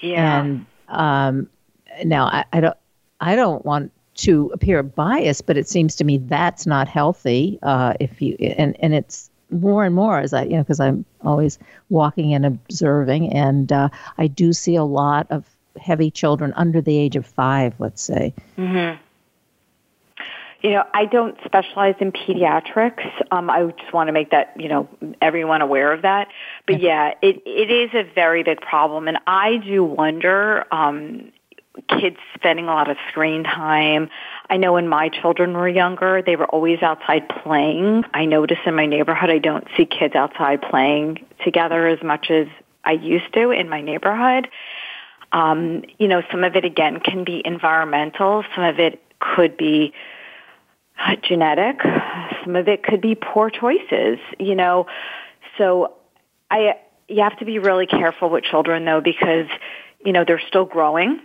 Yeah. 0.00 0.40
And 0.40 0.66
um, 0.88 1.48
now, 2.04 2.26
I, 2.26 2.44
I 2.52 2.60
don't, 2.60 2.76
I 3.20 3.36
don't 3.36 3.64
want 3.64 3.92
to 4.14 4.50
appear 4.52 4.82
biased, 4.82 5.46
but 5.46 5.56
it 5.56 5.68
seems 5.68 5.96
to 5.96 6.04
me 6.04 6.18
that's 6.18 6.66
not 6.66 6.88
healthy. 6.88 7.58
Uh, 7.62 7.94
if 8.00 8.20
you 8.20 8.36
and 8.40 8.76
and 8.80 8.94
it's 8.94 9.30
more 9.50 9.84
and 9.84 9.94
more 9.94 10.18
as 10.18 10.32
I, 10.32 10.44
you 10.44 10.56
know, 10.56 10.62
because 10.62 10.80
I'm 10.80 11.04
always 11.22 11.58
walking 11.88 12.34
and 12.34 12.44
observing, 12.44 13.32
and 13.32 13.72
uh, 13.72 13.88
I 14.18 14.26
do 14.26 14.52
see 14.52 14.76
a 14.76 14.84
lot 14.84 15.26
of 15.30 15.44
heavy 15.80 16.10
children 16.10 16.52
under 16.56 16.80
the 16.80 16.96
age 16.98 17.16
of 17.16 17.26
five, 17.26 17.74
let's 17.78 18.02
say. 18.02 18.34
Mm-hmm. 18.58 19.00
You 20.62 20.70
know, 20.70 20.84
I 20.94 21.06
don't 21.06 21.36
specialize 21.44 21.96
in 22.00 22.12
pediatrics. 22.12 23.04
Um, 23.30 23.50
I 23.50 23.64
just 23.78 23.92
want 23.92 24.08
to 24.08 24.12
make 24.12 24.30
that, 24.30 24.54
you 24.58 24.68
know, 24.68 24.88
everyone 25.20 25.60
aware 25.60 25.92
of 25.92 26.02
that. 26.02 26.28
But 26.66 26.80
yeah, 26.80 27.14
it, 27.20 27.42
it 27.44 27.70
is 27.70 27.90
a 27.94 28.04
very 28.14 28.44
big 28.44 28.60
problem. 28.60 29.08
And 29.08 29.18
I 29.26 29.56
do 29.56 29.82
wonder, 29.82 30.64
um, 30.72 31.32
kids 31.88 32.18
spending 32.34 32.66
a 32.66 32.68
lot 32.68 32.90
of 32.90 32.96
screen 33.08 33.44
time. 33.44 34.10
I 34.48 34.56
know 34.56 34.74
when 34.74 34.88
my 34.88 35.08
children 35.08 35.54
were 35.54 35.68
younger, 35.68 36.22
they 36.22 36.36
were 36.36 36.46
always 36.46 36.82
outside 36.82 37.28
playing. 37.28 38.04
I 38.12 38.26
notice 38.26 38.58
in 38.66 38.74
my 38.74 38.86
neighborhood, 38.86 39.30
I 39.30 39.38
don't 39.38 39.66
see 39.76 39.86
kids 39.86 40.14
outside 40.14 40.60
playing 40.62 41.24
together 41.44 41.86
as 41.86 42.02
much 42.02 42.30
as 42.30 42.46
I 42.84 42.92
used 42.92 43.32
to 43.34 43.50
in 43.50 43.68
my 43.68 43.80
neighborhood. 43.80 44.48
Um, 45.32 45.84
you 45.98 46.08
know, 46.08 46.22
some 46.30 46.44
of 46.44 46.56
it 46.56 46.64
again 46.64 47.00
can 47.00 47.24
be 47.24 47.40
environmental. 47.44 48.44
Some 48.54 48.64
of 48.64 48.78
it 48.78 49.02
could 49.18 49.56
be 49.56 49.94
genetic. 51.22 51.80
Some 52.44 52.56
of 52.56 52.68
it 52.68 52.82
could 52.82 53.00
be 53.00 53.14
poor 53.14 53.50
choices, 53.50 54.18
you 54.38 54.54
know. 54.54 54.86
So 55.58 55.94
I 56.50 56.76
you 57.08 57.22
have 57.22 57.38
to 57.38 57.44
be 57.44 57.58
really 57.58 57.86
careful 57.86 58.30
with 58.30 58.44
children 58.44 58.84
though 58.84 59.00
because 59.00 59.46
you 60.04 60.12
know 60.12 60.24
they're 60.26 60.42
still 60.48 60.64
growing. 60.64 61.20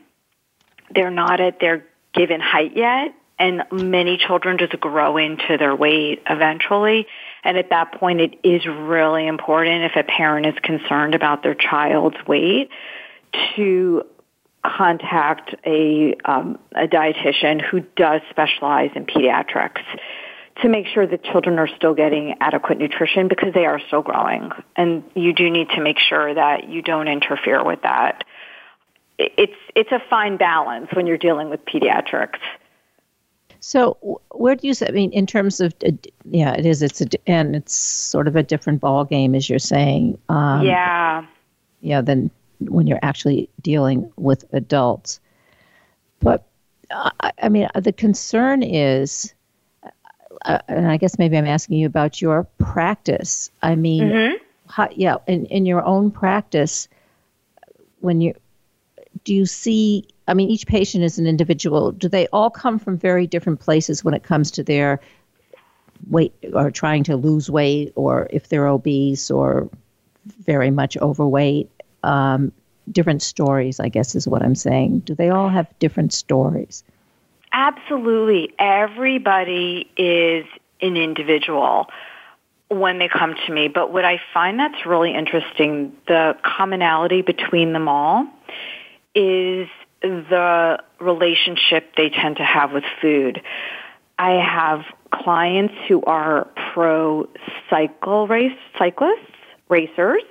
They're 0.93 1.11
not 1.11 1.39
at 1.39 1.59
their 1.59 1.85
given 2.13 2.39
height 2.39 2.75
yet 2.75 3.13
and 3.39 3.63
many 3.71 4.17
children 4.17 4.57
just 4.57 4.79
grow 4.79 5.17
into 5.17 5.57
their 5.57 5.75
weight 5.75 6.23
eventually. 6.29 7.07
And 7.43 7.57
at 7.57 7.69
that 7.69 7.93
point, 7.93 8.19
it 8.19 8.39
is 8.43 8.65
really 8.65 9.27
important 9.27 9.83
if 9.83 9.95
a 9.95 10.03
parent 10.03 10.47
is 10.47 10.55
concerned 10.63 11.13
about 11.13 11.43
their 11.43 11.53
child's 11.53 12.17
weight 12.27 12.69
to 13.55 14.03
contact 14.67 15.55
a 15.65 16.15
um, 16.25 16.59
a 16.75 16.87
dietitian 16.87 17.61
who 17.61 17.81
does 17.95 18.21
specialize 18.29 18.91
in 18.95 19.05
pediatrics 19.05 19.83
to 20.61 20.69
make 20.69 20.87
sure 20.87 21.05
that 21.05 21.23
children 21.23 21.59
are 21.59 21.67
still 21.67 21.93
getting 21.93 22.35
adequate 22.41 22.77
nutrition 22.77 23.27
because 23.27 23.53
they 23.53 23.65
are 23.65 23.79
still 23.87 24.01
growing. 24.01 24.51
And 24.75 25.03
you 25.15 25.33
do 25.33 25.49
need 25.49 25.69
to 25.69 25.81
make 25.81 25.99
sure 25.99 26.33
that 26.33 26.67
you 26.67 26.81
don't 26.81 27.07
interfere 27.07 27.63
with 27.63 27.81
that. 27.83 28.23
It's 29.19 29.53
it's 29.75 29.91
a 29.91 30.01
fine 30.09 30.37
balance 30.37 30.89
when 30.93 31.07
you're 31.07 31.17
dealing 31.17 31.49
with 31.49 31.65
pediatrics. 31.65 32.39
So 33.59 34.21
where 34.31 34.55
do 34.55 34.67
you 34.67 34.73
i 34.87 34.91
mean 34.91 35.11
in 35.11 35.25
terms 35.25 35.59
of 35.59 35.73
uh, 35.85 35.91
yeah 36.25 36.53
it 36.53 36.65
is 36.65 36.81
it's 36.81 37.01
a 37.01 37.07
and 37.25 37.55
it's 37.55 37.73
sort 37.73 38.27
of 38.27 38.35
a 38.35 38.43
different 38.43 38.79
ball 38.79 39.03
game 39.03 39.33
as 39.33 39.49
you're 39.49 39.59
saying 39.59 40.17
um, 40.29 40.61
yeah. 40.61 41.25
yeah 41.81 42.01
than 42.01 42.29
when 42.59 42.87
you're 42.87 42.99
actually 43.01 43.49
dealing 43.61 44.11
with 44.15 44.45
adults. 44.53 45.19
But 46.19 46.45
I, 46.91 47.31
I 47.41 47.49
mean, 47.49 47.67
the 47.75 47.91
concern 47.91 48.63
is, 48.63 49.33
uh, 50.45 50.59
and 50.67 50.87
I 50.87 50.97
guess 50.97 51.19
maybe 51.19 51.37
I'm 51.37 51.47
asking 51.47 51.77
you 51.77 51.87
about 51.87 52.21
your 52.21 52.45
practice. 52.57 53.51
I 53.61 53.75
mean, 53.75 54.03
mm-hmm. 54.03 54.35
how, 54.69 54.89
yeah, 54.95 55.17
in, 55.27 55.45
in 55.47 55.65
your 55.65 55.83
own 55.83 56.11
practice, 56.11 56.87
when 57.99 58.21
you 58.21 58.33
do 59.23 59.33
you 59.33 59.45
see? 59.45 60.07
I 60.27 60.33
mean, 60.33 60.49
each 60.49 60.67
patient 60.67 61.03
is 61.03 61.17
an 61.17 61.27
individual. 61.27 61.91
Do 61.91 62.09
they 62.09 62.27
all 62.27 62.49
come 62.49 62.79
from 62.79 62.97
very 62.97 63.27
different 63.27 63.59
places 63.59 64.03
when 64.03 64.13
it 64.13 64.23
comes 64.23 64.51
to 64.51 64.63
their 64.63 64.99
weight 66.09 66.33
or 66.53 66.69
trying 66.71 67.03
to 67.05 67.15
lose 67.15 67.49
weight, 67.49 67.93
or 67.95 68.27
if 68.29 68.49
they're 68.49 68.67
obese 68.67 69.31
or 69.31 69.69
very 70.45 70.71
much 70.71 70.97
overweight? 70.97 71.69
Um, 72.03 72.51
different 72.91 73.21
stories, 73.21 73.79
I 73.79 73.89
guess 73.89 74.15
is 74.15 74.27
what 74.27 74.43
I'm 74.43 74.55
saying. 74.55 74.99
Do 74.99 75.15
they 75.15 75.29
all 75.29 75.49
have 75.49 75.67
different 75.79 76.13
stories? 76.13 76.83
Absolutely. 77.51 78.53
Everybody 78.59 79.89
is 79.97 80.45
an 80.81 80.97
individual 80.97 81.87
when 82.69 82.99
they 82.99 83.07
come 83.07 83.35
to 83.45 83.53
me. 83.53 83.67
But 83.67 83.91
what 83.91 84.05
I 84.05 84.19
find 84.33 84.59
that's 84.59 84.85
really 84.85 85.13
interesting, 85.13 85.95
the 86.07 86.35
commonality 86.43 87.21
between 87.21 87.73
them 87.73 87.87
all 87.87 88.27
is 89.15 89.67
the 90.01 90.79
relationship 90.99 91.95
they 91.95 92.09
tend 92.09 92.37
to 92.37 92.43
have 92.43 92.71
with 92.71 92.83
food. 93.01 93.41
I 94.19 94.31
have 94.31 94.83
clients 95.11 95.73
who 95.87 96.03
are 96.03 96.47
pro 96.73 97.27
cycle 97.69 98.27
race 98.27 98.57
cyclists, 98.77 99.31
racers, 99.69 100.23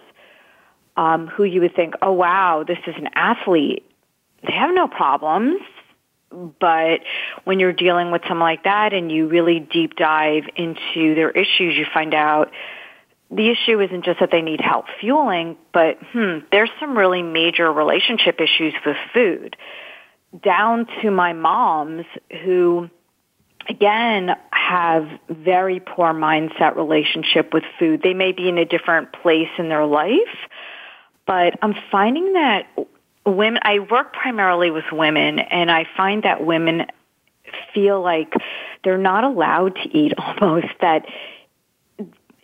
um, 0.97 1.27
who 1.27 1.45
you 1.45 1.61
would 1.61 1.75
think, 1.75 1.95
oh 2.03 2.13
wow, 2.13 2.65
this 2.67 2.79
is 2.87 2.95
an 2.97 3.09
athlete. 3.15 3.89
They 4.47 4.53
have 4.53 4.75
no 4.75 4.89
problems. 4.89 5.61
But 6.31 7.01
when 7.45 7.61
you're 7.61 7.73
dealing 7.73 8.11
with 8.11 8.23
someone 8.29 8.49
like 8.49 8.65
that 8.65 8.93
and 8.93 9.11
you 9.11 9.29
really 9.29 9.61
deep 9.61 9.97
dive 9.97 10.45
into 10.57 11.15
their 11.15 11.31
issues, 11.31 11.77
you 11.77 11.87
find 11.93 12.15
out 12.15 12.51
the 13.31 13.51
issue 13.51 13.81
isn't 13.81 14.05
just 14.05 14.21
that 14.21 14.31
they 14.31 14.43
need 14.43 14.61
help 14.61 14.87
fueling, 15.01 15.57
but 15.73 15.99
hmm, 16.13 16.39
there's 16.53 16.71
some 16.79 16.97
really 16.97 17.23
major 17.23 17.73
relationship 17.73 18.41
issues 18.41 18.75
with 18.85 18.97
food. 19.13 19.57
Down 20.43 20.87
to 21.03 21.11
my 21.11 21.33
moms 21.33 22.05
who 22.45 22.89
again 23.69 24.31
have 24.51 25.09
very 25.29 25.81
poor 25.81 26.13
mindset 26.13 26.77
relationship 26.77 27.53
with 27.53 27.65
food. 27.79 28.01
They 28.03 28.15
may 28.15 28.33
be 28.33 28.49
in 28.49 28.59
a 28.59 28.65
different 28.65 29.13
place 29.13 29.49
in 29.59 29.69
their 29.69 29.87
life, 29.87 30.13
but 31.27 31.59
I'm 31.63 31.75
finding 31.91 32.35
that 32.35 32.67
women, 33.25 33.61
I 33.63 33.81
work 33.81 34.13
primarily 34.13 34.71
with 34.71 34.85
women 34.93 35.39
and 35.41 35.71
I 35.71 35.87
find 35.97 36.23
that 36.23 36.45
women 36.45 36.87
feel 37.75 38.01
like 38.01 38.33
they're 38.85 38.99
not 38.99 39.25
allowed 39.25 39.75
to 39.77 39.97
eat 39.97 40.13
almost 40.19 40.69
that 40.81 41.07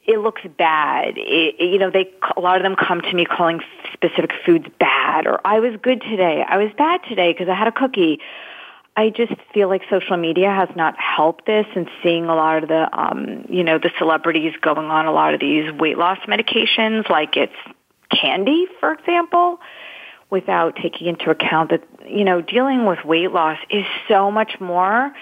it 0.05 0.19
looks 0.19 0.43
bad. 0.59 1.15
It, 1.17 1.61
you 1.61 1.79
know, 1.79 1.91
they 1.91 2.11
a 2.37 2.41
lot 2.41 2.57
of 2.57 2.62
them 2.62 2.75
come 2.75 3.01
to 3.03 3.12
me 3.15 3.25
calling 3.25 3.61
specific 3.93 4.33
foods 4.45 4.67
bad, 4.81 5.27
or 5.27 5.41
I 5.47 5.61
was 5.61 5.79
good 5.81 6.01
today. 6.03 6.45
I 6.47 6.57
was 6.57 6.73
bad 6.77 7.01
today 7.09 7.33
because 7.33 7.49
I 7.49 7.55
had 7.55 7.69
a 7.69 7.73
cookie. 7.73 8.19
I 8.97 9.11
just 9.11 9.33
feel 9.55 9.69
like 9.69 9.83
social 9.89 10.17
media 10.17 10.51
has 10.51 10.69
not 10.77 10.99
helped 10.99 11.47
this, 11.47 11.67
and 11.75 11.89
seeing 12.03 12.25
a 12.25 12.35
lot 12.35 12.62
of 12.62 12.69
the, 12.69 12.89
um, 12.93 13.47
you 13.49 13.65
know, 13.65 13.79
the 13.79 13.91
celebrities 13.97 14.53
going 14.61 14.91
on 14.91 15.07
a 15.07 15.12
lot 15.12 15.35
of 15.35 15.41
these 15.41 15.73
weight 15.73 15.97
loss 15.97 16.19
medications, 16.27 17.09
like 17.09 17.37
it's 17.37 17.55
candy, 18.21 18.66
for 18.81 18.92
example, 18.92 19.61
without 20.31 20.76
taking 20.76 21.07
into 21.07 21.31
account 21.31 21.71
that, 21.71 21.83
you 22.07 22.25
know, 22.25 22.40
dealing 22.40 22.87
with 22.87 23.04
weight 23.04 23.33
loss 23.33 23.59
is 23.71 23.85
so 24.09 24.31
much 24.31 24.61
more 24.61 25.12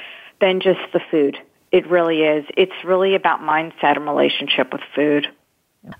than 0.40 0.60
just 0.60 0.80
the 0.92 1.00
food. 1.10 1.36
It 1.72 1.86
really 1.88 2.22
is. 2.22 2.44
It's 2.56 2.84
really 2.84 3.14
about 3.14 3.40
mindset 3.40 3.96
and 3.96 4.06
relationship 4.06 4.72
with 4.72 4.82
food. 4.94 5.28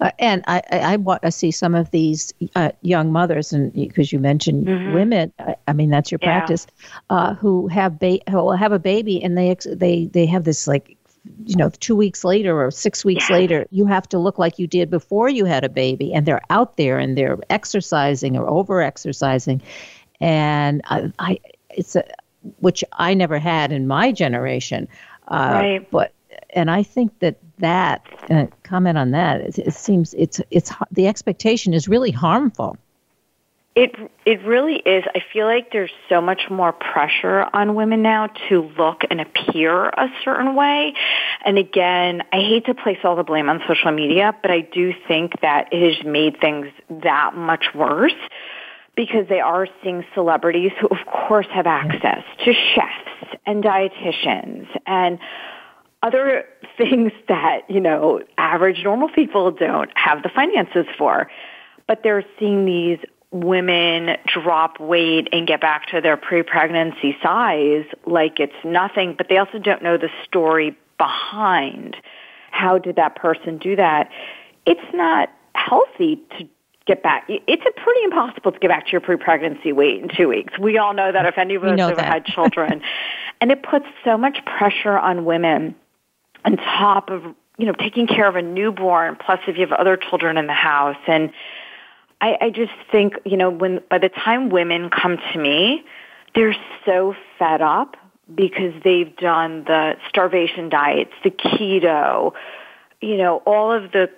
Uh, 0.01 0.11
and 0.19 0.45
I, 0.47 0.63
I, 0.71 0.95
I, 0.95 1.19
I, 1.23 1.29
see 1.31 1.51
some 1.51 1.75
of 1.75 1.91
these 1.91 2.35
uh, 2.55 2.71
young 2.83 3.13
mothers, 3.13 3.51
and 3.53 3.73
because 3.73 4.13
you 4.13 4.19
mentioned 4.19 4.67
mm-hmm. 4.67 4.93
women, 4.93 5.33
I, 5.39 5.55
I, 5.69 5.73
mean 5.73 5.89
that's 5.89 6.13
your 6.13 6.19
practice, 6.19 6.67
yeah. 6.83 7.17
uh, 7.17 7.35
who 7.35 7.67
have 7.69 7.99
ba- 7.99 8.21
who 8.29 8.51
have 8.51 8.73
a 8.73 8.79
baby, 8.79 9.23
and 9.23 9.39
they 9.39 9.49
ex- 9.51 9.67
they 9.73 10.05
they 10.13 10.27
have 10.27 10.45
this 10.45 10.67
like, 10.67 10.99
you 11.45 11.57
know, 11.57 11.71
two 11.81 11.97
weeks 11.97 12.25
later 12.25 12.63
or 12.63 12.71
six 12.71 13.05
weeks 13.05 13.29
yeah. 13.29 13.37
later, 13.37 13.67
you 13.71 13.87
have 13.87 14.09
to 14.09 14.19
look 14.19 14.39
like 14.39 14.59
you 14.59 14.67
did 14.67 14.91
before 14.91 15.29
you 15.29 15.45
had 15.45 15.65
a 15.65 15.69
baby, 15.69 16.13
and 16.13 16.27
they're 16.27 16.43
out 16.51 16.77
there 16.77 16.99
and 16.99 17.17
they're 17.17 17.39
exercising 17.51 18.37
or 18.37 18.49
over 18.49 18.81
exercising, 18.81 19.61
and 20.21 20.81
I, 20.87 21.13
I 21.19 21.39
it's 21.71 21.97
a 21.97 22.05
which 22.61 22.83
I 22.93 23.15
never 23.15 23.39
had 23.39 23.71
in 23.71 23.87
my 23.87 24.13
generation, 24.13 24.89
uh, 25.29 25.51
right. 25.53 25.91
but 25.91 26.13
and 26.51 26.71
I 26.71 26.83
think 26.83 27.19
that 27.19 27.37
that 27.59 28.07
uh, 28.31 28.47
comment 28.63 28.97
on 28.97 29.11
that 29.11 29.41
it, 29.43 29.59
it, 29.59 29.75
seems 29.75 30.15
it's 30.15 30.41
it's 30.51 30.73
the 30.91 31.07
expectation 31.07 31.75
is 31.75 31.89
really 31.89 32.11
harmful. 32.11 32.77
It 33.77 33.95
it 34.27 34.43
really 34.45 34.77
is. 34.77 35.05
I 35.15 35.21
feel 35.33 35.47
like 35.47 35.71
there's 35.71 35.93
so 36.09 36.21
much 36.21 36.43
more 36.51 36.73
pressure 36.73 37.47
on 37.53 37.77
women 37.77 38.03
now 38.03 38.27
to 38.49 38.63
look 38.77 39.03
and 39.09 39.21
appear 39.21 39.89
a 39.89 40.09
certain 40.25 40.57
way. 40.57 40.95
And 41.45 41.57
again, 41.57 42.23
I 42.33 42.39
hate 42.39 42.67
to 42.67 42.75
place 42.75 42.99
all 43.05 43.15
the 43.15 43.23
blame 43.23 43.49
on 43.49 43.63
social 43.69 43.93
media, 43.93 44.35
but 44.43 44.51
I 44.51 44.63
do 44.63 44.93
think 45.07 45.41
that 45.43 45.69
it 45.73 45.95
has 45.95 46.05
made 46.05 46.41
things 46.41 46.67
that 47.05 47.37
much 47.37 47.67
worse 47.73 48.13
because 48.97 49.29
they 49.29 49.41
are 49.41 49.69
seeing 49.85 50.05
celebrities 50.15 50.73
who 50.81 50.89
of 50.89 51.07
course 51.07 51.47
have 51.53 51.69
access 51.69 52.25
to 52.45 52.53
chefs 52.53 53.37
and 53.47 53.63
dietitians 53.63 54.67
and 54.85 55.21
other 56.03 56.45
things 56.77 57.13
that, 57.29 57.71
you 57.71 57.81
know, 57.81 58.21
average 58.37 58.83
normal 58.83 59.09
people 59.11 59.53
don't 59.53 59.91
have 59.95 60.25
the 60.25 60.29
finances 60.29 60.87
for. 60.99 61.31
But 61.87 62.03
they're 62.03 62.25
seeing 62.39 62.67
these 62.67 62.99
women 63.33 64.17
drop 64.27 64.81
weight 64.81 65.29
and 65.33 65.47
get 65.47 65.61
back 65.61 65.87
to 65.87 66.01
their 66.01 66.17
pre-pregnancy 66.17 67.17
size 67.23 67.85
like 68.05 68.41
it's 68.41 68.53
nothing, 68.65 69.15
but 69.17 69.29
they 69.29 69.39
also 69.39 69.59
don't 69.59 69.83
know 69.83 69.97
the 69.97 70.11
story 70.25 70.77
behind 70.99 71.97
how 72.51 72.79
did 72.79 72.97
that 72.97 73.15
person 73.15 73.59
do 73.59 73.77
that. 73.77 74.11
It's 74.67 74.81
not 74.93 75.31
healthy 75.55 76.21
to 76.39 76.49
get 76.87 77.03
back. 77.03 77.25
It's 77.29 77.63
a 77.65 77.81
pretty 77.81 78.03
impossible 78.03 78.51
to 78.53 78.59
get 78.59 78.69
back 78.69 78.87
to 78.87 78.93
your 78.93 79.01
pre-pregnancy 79.01 79.73
weight 79.73 80.03
in 80.03 80.09
two 80.09 80.29
weeks. 80.29 80.59
We 80.59 80.77
all 80.79 80.93
know 80.93 81.13
that 81.13 81.25
if 81.27 81.39
any 81.39 81.55
of 81.55 81.63
us 81.63 81.79
have 81.79 81.99
had 81.99 82.25
children. 82.25 82.83
and 83.41 83.51
it 83.51 83.63
puts 83.63 83.87
so 84.05 84.19
much 84.19 84.45
pressure 84.45 84.99
on 84.99 85.25
women 85.25 85.75
on 86.45 86.57
top 86.57 87.11
of 87.11 87.23
you 87.59 87.67
know 87.67 87.73
taking 87.73 88.07
care 88.07 88.27
of 88.27 88.37
a 88.37 88.43
newborn 88.43 89.17
plus 89.17 89.41
if 89.47 89.57
you 89.57 89.67
have 89.67 89.73
other 89.73 89.97
children 89.97 90.37
in 90.37 90.47
the 90.47 90.53
house 90.53 90.97
and 91.07 91.33
I, 92.21 92.37
I 92.41 92.51
just 92.51 92.73
think 92.91 93.15
you 93.25 93.37
know 93.37 93.51
when 93.51 93.81
by 93.89 93.99
the 93.99 94.09
time 94.09 94.51
women 94.51 94.91
come 94.91 95.19
to 95.33 95.39
me 95.39 95.85
they're 96.35 96.57
so 96.85 97.15
fed 97.39 97.61
up 97.61 97.97
because 98.33 98.75
they've 98.85 99.15
done 99.17 99.65
the 99.65 99.97
starvation 100.09 100.69
diets 100.69 101.13
the 101.25 101.31
keto 101.31 102.33
you 103.01 103.17
know 103.17 103.39
all 103.47 103.73
of 103.73 103.93
the 103.93 104.11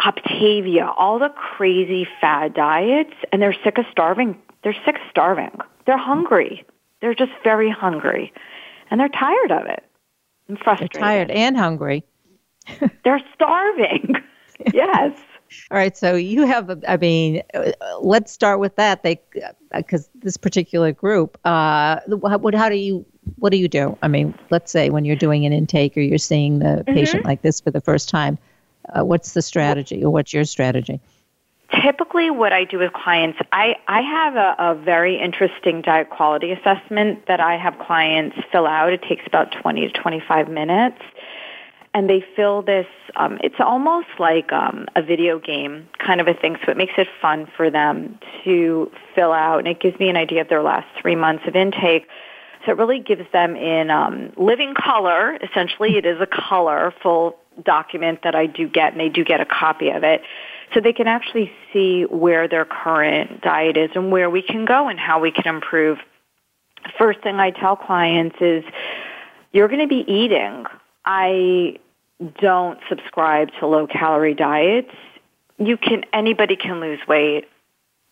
optavia 0.00 0.92
all 0.96 1.18
the 1.18 1.30
crazy 1.30 2.06
fad 2.20 2.54
diets 2.54 3.14
and 3.32 3.42
they're 3.42 3.56
sick 3.64 3.78
of 3.78 3.84
starving 3.90 4.40
they're 4.62 4.76
sick 4.84 4.96
of 4.96 5.02
starving 5.10 5.56
they're 5.86 5.98
hungry 5.98 6.64
they're 7.00 7.14
just 7.14 7.32
very 7.42 7.70
hungry 7.70 8.32
and 8.90 9.00
they're 9.00 9.08
tired 9.08 9.50
of 9.50 9.66
it 9.66 9.82
I'm 10.48 10.56
frustrated. 10.56 10.94
They're 10.94 11.00
tired 11.00 11.30
and 11.30 11.56
hungry. 11.56 12.04
They're 13.04 13.22
starving. 13.34 14.14
yes. 14.72 15.18
All 15.70 15.78
right. 15.78 15.96
So 15.96 16.14
you 16.14 16.46
have, 16.46 16.84
I 16.86 16.96
mean, 16.96 17.42
let's 18.00 18.32
start 18.32 18.60
with 18.60 18.76
that. 18.76 19.02
They, 19.02 19.20
because 19.74 20.08
this 20.14 20.36
particular 20.36 20.92
group, 20.92 21.38
uh, 21.44 22.00
what, 22.06 22.54
how 22.54 22.68
do 22.68 22.76
you, 22.76 23.04
what 23.36 23.50
do 23.50 23.58
you 23.58 23.68
do? 23.68 23.96
I 24.02 24.08
mean, 24.08 24.34
let's 24.50 24.70
say 24.70 24.90
when 24.90 25.04
you're 25.04 25.16
doing 25.16 25.44
an 25.46 25.52
intake 25.52 25.96
or 25.96 26.00
you're 26.00 26.18
seeing 26.18 26.58
the 26.58 26.66
mm-hmm. 26.66 26.94
patient 26.94 27.24
like 27.24 27.42
this 27.42 27.60
for 27.60 27.70
the 27.70 27.80
first 27.80 28.08
time, 28.08 28.38
uh, 28.88 29.04
what's 29.04 29.32
the 29.32 29.42
strategy 29.42 30.04
or 30.04 30.10
what's 30.10 30.32
your 30.32 30.44
strategy? 30.44 31.00
typically 31.82 32.30
what 32.30 32.52
I 32.52 32.64
do 32.64 32.78
with 32.78 32.92
clients, 32.92 33.38
I, 33.52 33.76
I 33.88 34.00
have 34.00 34.36
a, 34.36 34.56
a 34.58 34.74
very 34.74 35.20
interesting 35.20 35.82
diet 35.82 36.10
quality 36.10 36.52
assessment 36.52 37.26
that 37.26 37.40
I 37.40 37.56
have 37.56 37.78
clients 37.78 38.36
fill 38.52 38.66
out. 38.66 38.92
It 38.92 39.02
takes 39.02 39.26
about 39.26 39.52
20 39.52 39.88
to 39.88 40.00
25 40.00 40.48
minutes. 40.48 41.00
And 41.96 42.10
they 42.10 42.22
fill 42.36 42.60
this, 42.60 42.86
um, 43.16 43.38
it's 43.42 43.58
almost 43.58 44.08
like 44.18 44.52
um, 44.52 44.84
a 44.94 45.00
video 45.00 45.38
game 45.38 45.88
kind 45.98 46.20
of 46.20 46.28
a 46.28 46.34
thing, 46.34 46.58
so 46.62 46.70
it 46.70 46.76
makes 46.76 46.92
it 46.98 47.08
fun 47.22 47.48
for 47.56 47.70
them 47.70 48.18
to 48.44 48.92
fill 49.14 49.32
out. 49.32 49.60
And 49.60 49.68
it 49.68 49.80
gives 49.80 49.98
me 49.98 50.10
an 50.10 50.16
idea 50.18 50.42
of 50.42 50.50
their 50.50 50.62
last 50.62 50.86
three 51.00 51.16
months 51.16 51.44
of 51.46 51.56
intake. 51.56 52.06
So 52.66 52.72
it 52.72 52.76
really 52.76 53.00
gives 53.00 53.22
them 53.32 53.56
in 53.56 53.90
um, 53.90 54.30
living 54.36 54.74
color. 54.74 55.38
Essentially, 55.42 55.96
it 55.96 56.04
is 56.04 56.20
a 56.20 56.26
colorful 56.26 57.38
document 57.64 58.24
that 58.24 58.34
I 58.34 58.44
do 58.44 58.68
get, 58.68 58.92
and 58.92 59.00
they 59.00 59.08
do 59.08 59.24
get 59.24 59.40
a 59.40 59.46
copy 59.46 59.88
of 59.88 60.04
it 60.04 60.20
so 60.74 60.80
they 60.80 60.92
can 60.92 61.06
actually 61.06 61.50
see 61.72 62.02
where 62.02 62.46
their 62.46 62.66
current 62.66 63.40
diet 63.40 63.78
is 63.78 63.88
and 63.94 64.12
where 64.12 64.28
we 64.28 64.42
can 64.42 64.66
go 64.66 64.88
and 64.88 65.00
how 65.00 65.18
we 65.20 65.30
can 65.30 65.46
improve. 65.46 65.96
First 66.98 67.22
thing 67.22 67.36
I 67.36 67.52
tell 67.52 67.74
clients 67.74 68.36
is 68.42 68.64
you're 69.50 69.68
going 69.68 69.80
to 69.80 69.88
be 69.88 70.04
eating. 70.06 70.66
I 71.06 71.78
don't 72.40 72.78
subscribe 72.88 73.50
to 73.60 73.66
low 73.66 73.86
calorie 73.86 74.34
diets. 74.34 74.92
You 75.58 75.76
can 75.76 76.04
anybody 76.12 76.56
can 76.56 76.80
lose 76.80 77.00
weight. 77.06 77.44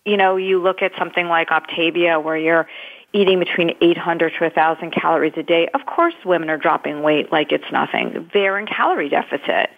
You 0.05 0.17
know, 0.17 0.37
you 0.37 0.63
look 0.63 0.83
at 0.83 0.93
something 0.99 1.29
like 1.29 1.49
Optavia 1.49 2.23
where 2.23 2.37
you're 2.37 2.69
eating 3.15 3.39
between 3.39 3.77
800 3.81 4.35
to 4.39 4.45
1,000 4.45 4.91
calories 4.91 5.33
a 5.37 5.43
day. 5.43 5.69
Of 5.73 5.87
course, 5.87 6.15
women 6.25 6.51
are 6.51 6.59
dropping 6.59 7.03
weight 7.03 7.33
like 7.33 7.53
it's 7.53 7.71
nothing. 7.73 8.29
They're 8.35 8.59
in 8.59 8.67
calorie 8.67 9.09
deficit. 9.09 9.71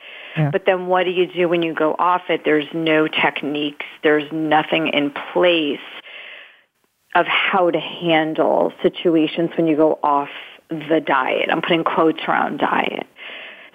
But 0.51 0.65
then 0.67 0.87
what 0.87 1.05
do 1.05 1.11
you 1.11 1.27
do 1.27 1.49
when 1.49 1.63
you 1.63 1.73
go 1.75 1.95
off 1.99 2.23
it? 2.29 2.43
There's 2.45 2.67
no 2.75 3.09
techniques. 3.09 3.87
There's 4.03 4.31
nothing 4.33 4.89
in 4.89 5.11
place 5.33 5.79
of 7.15 7.27
how 7.27 7.71
to 7.71 7.79
handle 7.81 8.73
situations 8.83 9.51
when 9.57 9.67
you 9.67 9.77
go 9.77 9.99
off 10.03 10.29
the 10.69 11.01
diet. 11.05 11.49
I'm 11.51 11.63
putting 11.63 11.85
quotes 11.85 12.21
around 12.29 12.59
diet. 12.59 13.07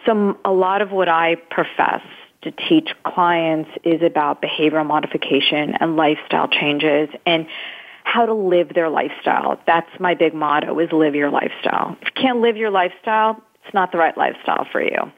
So 0.06 0.38
a 0.46 0.52
lot 0.52 0.82
of 0.82 0.92
what 0.92 1.10
I 1.10 1.36
profess 1.36 2.02
to 2.44 2.52
teach 2.52 2.90
clients 3.06 3.70
is 3.84 4.02
about 4.02 4.42
behavioral 4.42 4.86
modification 4.86 5.76
and 5.80 5.96
lifestyle 5.96 6.48
changes 6.48 7.10
and 7.26 7.46
how 8.04 8.26
to 8.26 8.34
live 8.34 8.74
their 8.74 8.90
lifestyle. 8.90 9.60
That's 9.68 9.90
my 10.00 10.16
big 10.16 10.34
motto 10.34 10.78
is 10.80 10.92
live 10.92 11.14
your 11.14 11.30
lifestyle. 11.30 11.96
If 12.02 12.08
you 12.08 12.22
can't 12.22 12.42
live 12.42 12.58
your 12.58 12.72
lifestyle, 12.72 13.42
it's 13.64 13.74
not 13.74 13.92
the 13.92 14.00
right 14.00 14.18
lifestyle 14.18 14.68
for 14.72 14.82
you 14.82 15.12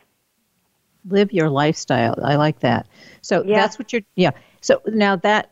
live 1.10 1.32
your 1.32 1.50
lifestyle. 1.50 2.16
I 2.24 2.36
like 2.36 2.60
that. 2.60 2.88
So 3.22 3.44
yeah. 3.44 3.60
that's 3.60 3.78
what 3.78 3.94
you're. 3.94 4.04
Yeah. 4.16 4.32
So 4.62 4.82
now 4.88 5.16
that 5.18 5.52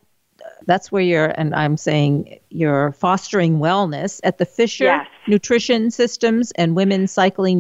that's 0.66 0.92
where 0.92 1.02
you're, 1.02 1.34
and 1.38 1.54
I'm 1.54 1.78
saying 1.78 2.40
you're 2.50 2.94
fostering 2.94 3.60
wellness 3.60 4.20
at 4.24 4.38
the 4.38 4.46
Fisher 4.46 4.86
yes. 4.86 5.08
Nutrition 5.28 5.92
Systems 5.92 6.52
and 6.52 6.76
Women's 6.76 7.12
Cycling 7.12 7.58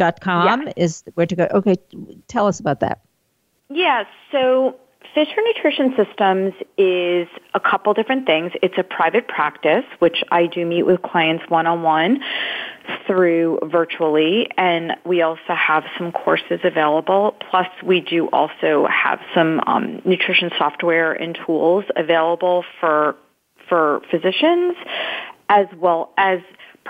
Nutrition.com 0.00 0.62
yes. 0.62 0.74
is 0.76 1.04
where 1.14 1.26
to 1.26 1.36
go. 1.36 1.48
Okay, 1.52 1.76
tell 2.28 2.46
us 2.46 2.60
about 2.60 2.80
that. 2.80 3.00
Yeah. 3.68 4.04
So 4.32 4.76
Fisher 5.14 5.40
Nutrition 5.44 5.94
Systems 5.96 6.54
is 6.78 7.28
a 7.54 7.60
couple 7.60 7.94
different 7.94 8.26
things. 8.26 8.52
It's 8.62 8.74
a 8.78 8.82
private 8.82 9.28
practice, 9.28 9.84
which 9.98 10.22
I 10.30 10.46
do 10.46 10.64
meet 10.64 10.84
with 10.84 11.02
clients 11.02 11.44
one 11.48 11.66
on 11.66 11.82
one 11.82 12.20
through 13.06 13.58
virtually, 13.64 14.48
and 14.56 14.92
we 15.04 15.22
also 15.22 15.54
have 15.54 15.84
some 15.98 16.12
courses 16.12 16.60
available. 16.64 17.36
Plus, 17.50 17.66
we 17.84 18.00
do 18.00 18.28
also 18.28 18.86
have 18.86 19.20
some 19.34 19.60
um, 19.66 20.02
nutrition 20.04 20.50
software 20.58 21.12
and 21.12 21.38
tools 21.46 21.84
available 21.96 22.64
for 22.80 23.16
for 23.68 24.00
physicians, 24.10 24.74
as 25.48 25.66
well 25.76 26.12
as 26.16 26.40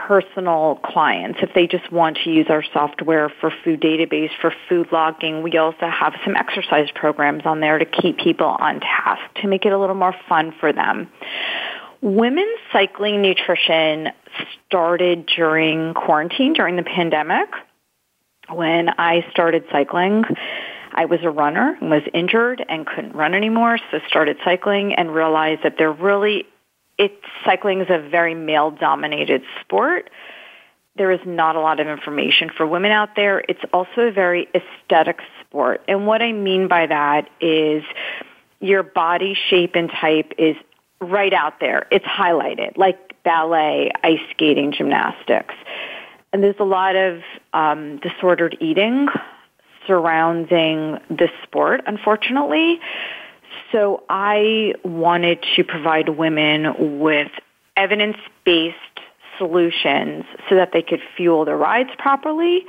personal 0.07 0.81
clients. 0.83 1.41
If 1.43 1.51
they 1.55 1.67
just 1.67 1.91
want 1.93 2.19
to 2.25 2.31
use 2.31 2.47
our 2.49 2.65
software 2.73 3.31
for 3.41 3.53
food 3.65 3.81
database 3.81 4.31
for 4.41 4.53
food 4.69 4.89
logging 4.93 5.43
we 5.43 5.57
also 5.57 5.89
have 5.89 6.15
some 6.25 6.37
exercise 6.37 6.89
programs 6.95 7.43
on 7.45 7.61
there 7.61 7.79
to 7.79 7.85
keep 7.85 8.19
people 8.19 8.47
on 8.47 8.81
task 8.81 9.21
to 9.43 9.49
make 9.49 9.65
it 9.67 9.73
a 9.73 9.79
little 9.79 9.95
more 9.95 10.15
fun 10.29 10.53
for 10.59 10.73
them. 10.73 11.09
Women's 12.01 12.59
cycling 12.73 13.21
nutrition 13.21 14.09
started 14.67 15.27
during 15.27 15.93
quarantine 15.95 16.55
during 16.55 16.77
the 16.77 16.83
pandemic. 16.83 17.49
When 18.49 18.89
i 18.89 19.25
started 19.31 19.65
cycling 19.71 20.25
I 20.93 21.05
was 21.05 21.21
a 21.23 21.31
runner 21.31 21.77
and 21.81 21.91
was 21.91 22.03
injured 22.13 22.65
and 22.69 22.87
couldn't 22.87 23.15
run 23.15 23.35
anymore, 23.35 23.79
so 23.91 24.01
started 24.09 24.39
cycling 24.45 24.95
and 24.95 25.15
realized 25.15 25.63
that 25.63 25.77
there 25.79 25.93
really 25.93 26.47
it 27.01 27.19
cycling 27.47 27.81
is 27.81 27.87
a 27.89 27.99
very 27.99 28.35
male 28.35 28.71
dominated 28.71 29.43
sport. 29.63 30.11
There 30.97 31.11
is 31.11 31.21
not 31.25 31.57
a 31.57 31.61
lot 31.61 31.81
of 31.81 31.89
information 31.89 32.51
for 32.55 32.67
women 32.67 32.93
out 32.93 33.17
there. 33.17 33.43
It's 33.49 33.63
also 33.73 34.03
a 34.03 34.13
very 34.13 34.49
aesthetic 34.55 35.21
sport. 35.41 35.83
And 35.89 36.07
what 36.07 36.21
I 36.21 36.33
mean 36.33 36.69
by 36.69 36.87
that 36.87 37.31
is 37.41 37.83
your 38.61 38.83
body 38.83 39.35
shape 39.49 39.77
and 39.77 39.91
type 39.91 40.35
is 40.37 40.57
right 41.01 41.33
out 41.33 41.59
there. 41.59 41.87
It's 41.91 42.05
highlighted, 42.05 42.77
like 42.77 43.15
ballet, 43.25 43.91
ice 44.05 44.21
skating, 44.33 44.73
gymnastics. 44.73 45.55
And 46.35 46.45
there's 46.45 46.61
a 46.61 46.65
lot 46.65 46.97
of 46.97 47.23
um, 47.55 47.99
disordered 48.01 48.59
eating 48.61 49.09
surrounding 49.87 50.99
this 51.09 51.31
sport, 51.45 51.81
unfortunately. 51.87 52.79
So 53.73 54.03
I 54.09 54.75
wanted 54.85 55.45
to 55.57 55.65
provide 55.65 56.09
women 56.09 57.01
with 57.01 57.31
evidence-based 57.77 58.77
solutions 59.39 60.25
so 60.49 60.57
that 60.57 60.71
they 60.73 60.83
could 60.83 61.01
fuel 61.17 61.45
their 61.45 61.57
rides 61.57 61.91
properly. 61.99 62.67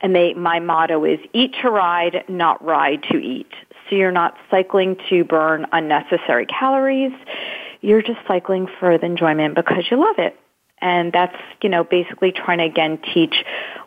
And 0.00 0.14
they, 0.14 0.34
my 0.34 0.60
motto 0.60 1.04
is 1.04 1.18
eat 1.32 1.54
to 1.62 1.70
ride, 1.70 2.24
not 2.28 2.64
ride 2.64 3.02
to 3.10 3.18
eat. 3.18 3.50
So 3.88 3.96
you're 3.96 4.12
not 4.12 4.36
cycling 4.50 4.96
to 5.10 5.24
burn 5.24 5.66
unnecessary 5.72 6.46
calories. 6.46 7.12
You're 7.80 8.02
just 8.02 8.20
cycling 8.26 8.68
for 8.78 8.98
the 8.98 9.06
enjoyment 9.06 9.54
because 9.54 9.84
you 9.90 9.98
love 9.98 10.18
it. 10.18 10.36
And 10.80 11.12
that's, 11.12 11.36
you 11.62 11.68
know, 11.68 11.82
basically 11.82 12.30
trying 12.32 12.58
to 12.58 12.64
again 12.64 13.00
teach 13.12 13.34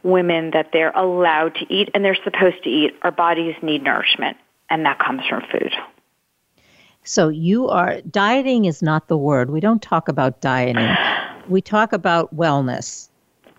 women 0.04 0.52
that 0.52 0.71
they're 0.74 0.91
allowed 0.91 1.56
to 1.56 1.74
eat 1.74 1.89
and 1.93 2.04
they're 2.04 2.17
supposed 2.24 2.63
to 2.63 2.69
eat. 2.69 2.95
Our 3.02 3.12
bodies 3.12 3.56
need 3.62 3.84
nourishment 3.84 4.38
and 4.69 4.86
that 4.86 5.00
comes 5.00 5.21
from 5.28 5.43
food. 5.52 5.71
So 7.03 7.29
you 7.29 7.67
are 7.67 8.01
dieting 8.01 8.65
is 8.65 8.81
not 8.81 9.07
the 9.07 9.17
word. 9.17 9.49
We 9.49 9.59
don't 9.59 9.81
talk 9.81 10.07
about 10.07 10.41
dieting. 10.41 10.87
We 11.49 11.61
talk 11.61 11.93
about 11.93 12.35
wellness. 12.35 13.09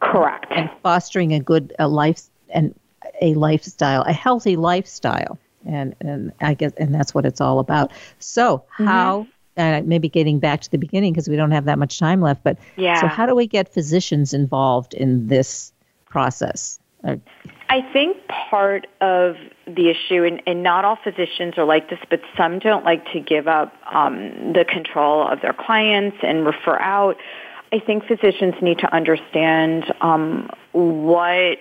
Correct. 0.01 0.47
And 0.51 0.71
fostering 0.83 1.33
a 1.33 1.41
good 1.41 1.75
a 1.79 1.89
life 1.89 2.23
and 2.51 2.75
a 3.21 3.35
lifestyle, 3.35 4.03
a 4.03 4.13
healthy 4.13 4.57
lifestyle. 4.57 5.39
And 5.67 5.95
and 6.01 6.33
I 6.41 6.55
guess 6.55 6.73
and 6.77 6.95
that's 6.95 7.15
what 7.15 7.25
it's 7.25 7.41
all 7.41 7.59
about. 7.59 7.93
So, 8.19 8.59
mm-hmm. 8.59 8.87
how 8.87 9.27
uh, 9.57 9.83
maybe 9.85 10.09
getting 10.09 10.39
back 10.39 10.61
to 10.63 10.71
the 10.71 10.79
beginning 10.79 11.13
because 11.13 11.29
we 11.29 11.37
don't 11.37 11.51
have 11.51 11.67
that 11.67 11.79
much 11.79 11.99
time 11.99 12.21
left, 12.21 12.43
but 12.43 12.59
yeah. 12.77 13.01
so 13.01 13.07
how 13.07 13.27
do 13.27 13.35
we 13.35 13.47
get 13.47 13.73
physicians 13.73 14.33
involved 14.33 14.95
in 14.95 15.27
this 15.29 15.73
process? 16.07 16.79
I 17.73 17.81
think 17.91 18.19
part 18.29 18.87
of 19.01 19.37
the 19.67 19.89
issue, 19.89 20.25
and, 20.25 20.43
and, 20.47 20.63
not 20.63 20.85
all 20.85 20.99
physicians 21.03 21.55
are 21.57 21.65
like 21.65 21.89
this, 21.89 22.01
but 22.11 22.21
some 22.37 22.59
don't 22.59 22.85
like 22.85 23.11
to 23.15 23.21
give 23.21 23.49
up 23.49 23.73
um, 23.91 24.53
the 24.53 24.67
control 24.69 25.27
of 25.27 25.41
their 25.41 25.55
clients 25.55 26.19
and 26.23 26.45
refer 26.45 26.79
out. 26.79 27.17
I 27.73 27.79
think 27.79 28.05
physicians 28.05 28.57
need 28.61 28.81
to 28.81 28.95
understand 28.95 29.91
um, 30.03 30.51
what 30.73 31.61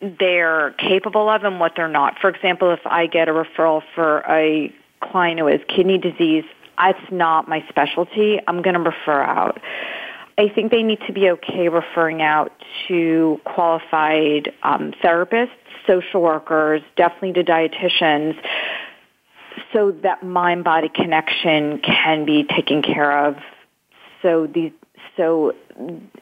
they're 0.00 0.70
capable 0.78 1.28
of 1.28 1.44
and 1.44 1.60
what 1.60 1.72
they're 1.76 1.88
not. 1.88 2.18
For 2.18 2.30
example, 2.30 2.70
if 2.72 2.80
I 2.86 3.06
get 3.06 3.28
a 3.28 3.32
referral 3.32 3.82
for 3.94 4.20
a 4.20 4.72
client 5.02 5.40
who 5.40 5.46
has 5.48 5.60
kidney 5.68 5.98
disease, 5.98 6.44
it's 6.80 7.12
not 7.12 7.46
my 7.48 7.62
specialty. 7.68 8.40
I'm 8.48 8.62
going 8.62 8.76
to 8.76 8.80
refer 8.80 9.20
out. 9.22 9.60
I 10.38 10.48
think 10.48 10.70
they 10.70 10.82
need 10.82 11.00
to 11.06 11.12
be 11.12 11.30
okay 11.30 11.68
referring 11.68 12.22
out 12.22 12.52
to 12.88 13.40
qualified 13.44 14.52
um, 14.62 14.92
therapists, 15.02 15.50
social 15.86 16.22
workers, 16.22 16.82
definitely 16.96 17.34
to 17.34 17.44
dietitians, 17.44 18.36
so 19.72 19.90
that 20.02 20.22
mind-body 20.22 20.88
connection 20.88 21.78
can 21.80 22.24
be 22.24 22.44
taken 22.44 22.82
care 22.82 23.26
of. 23.26 23.36
So 24.22 24.46
these, 24.46 24.72
so 25.16 25.54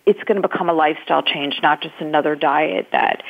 it's 0.06 0.22
going 0.24 0.40
to 0.40 0.48
become 0.48 0.68
a 0.68 0.72
lifestyle 0.72 1.22
change, 1.22 1.60
not 1.62 1.80
just 1.82 1.94
another 2.00 2.34
diet 2.34 2.88
that 2.92 3.22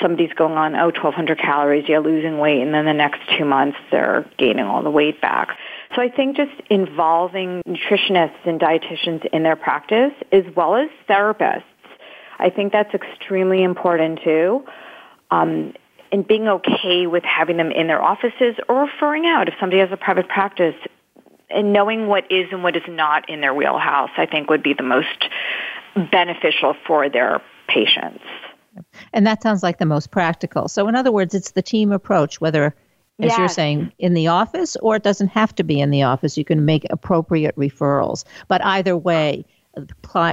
somebody's 0.00 0.32
going 0.34 0.56
on, 0.56 0.74
oh, 0.76 0.86
1,200 0.86 1.38
calories, 1.38 1.86
yeah, 1.88 1.98
losing 1.98 2.38
weight, 2.38 2.62
and 2.62 2.72
then 2.72 2.84
the 2.84 2.92
next 2.92 3.20
two 3.36 3.44
months 3.44 3.78
they're 3.90 4.28
gaining 4.38 4.64
all 4.64 4.82
the 4.82 4.90
weight 4.90 5.20
back. 5.20 5.56
So 5.94 6.02
I 6.02 6.08
think 6.08 6.36
just 6.36 6.52
involving 6.70 7.62
nutritionists 7.66 8.46
and 8.46 8.60
dietitians 8.60 9.26
in 9.32 9.42
their 9.42 9.56
practice 9.56 10.12
as 10.30 10.44
well 10.54 10.76
as 10.76 10.88
therapists, 11.08 11.64
I 12.38 12.50
think 12.50 12.72
that's 12.72 12.94
extremely 12.94 13.62
important 13.62 14.20
too. 14.22 14.64
Um, 15.30 15.74
and 16.12 16.26
being 16.26 16.48
okay 16.48 17.06
with 17.06 17.24
having 17.24 17.56
them 17.56 17.70
in 17.70 17.86
their 17.86 18.02
offices 18.02 18.56
or 18.68 18.84
referring 18.84 19.26
out 19.26 19.48
if 19.48 19.54
somebody 19.60 19.80
has 19.80 19.90
a 19.92 19.96
private 19.96 20.28
practice 20.28 20.74
and 21.48 21.72
knowing 21.72 22.06
what 22.06 22.30
is 22.30 22.46
and 22.52 22.62
what 22.62 22.76
is 22.76 22.82
not 22.88 23.28
in 23.28 23.40
their 23.40 23.54
wheelhouse, 23.54 24.10
I 24.16 24.26
think 24.26 24.50
would 24.50 24.62
be 24.62 24.74
the 24.74 24.82
most 24.82 25.28
beneficial 26.10 26.74
for 26.86 27.08
their 27.08 27.40
patients. 27.68 28.22
And 29.12 29.26
that 29.26 29.42
sounds 29.42 29.62
like 29.62 29.78
the 29.78 29.86
most 29.86 30.10
practical. 30.10 30.68
So, 30.68 30.86
in 30.88 30.94
other 30.94 31.10
words, 31.10 31.34
it's 31.34 31.52
the 31.52 31.62
team 31.62 31.90
approach, 31.90 32.40
whether 32.40 32.74
as 33.22 33.30
yes. 33.30 33.38
you're 33.38 33.48
saying, 33.48 33.92
in 33.98 34.14
the 34.14 34.26
office, 34.26 34.76
or 34.76 34.96
it 34.96 35.02
doesn't 35.02 35.28
have 35.28 35.54
to 35.56 35.64
be 35.64 35.80
in 35.80 35.90
the 35.90 36.02
office. 36.02 36.36
You 36.36 36.44
can 36.44 36.64
make 36.64 36.86
appropriate 36.90 37.56
referrals. 37.56 38.24
But 38.48 38.64
either 38.64 38.96
way, 38.96 39.44
the, 39.74 39.86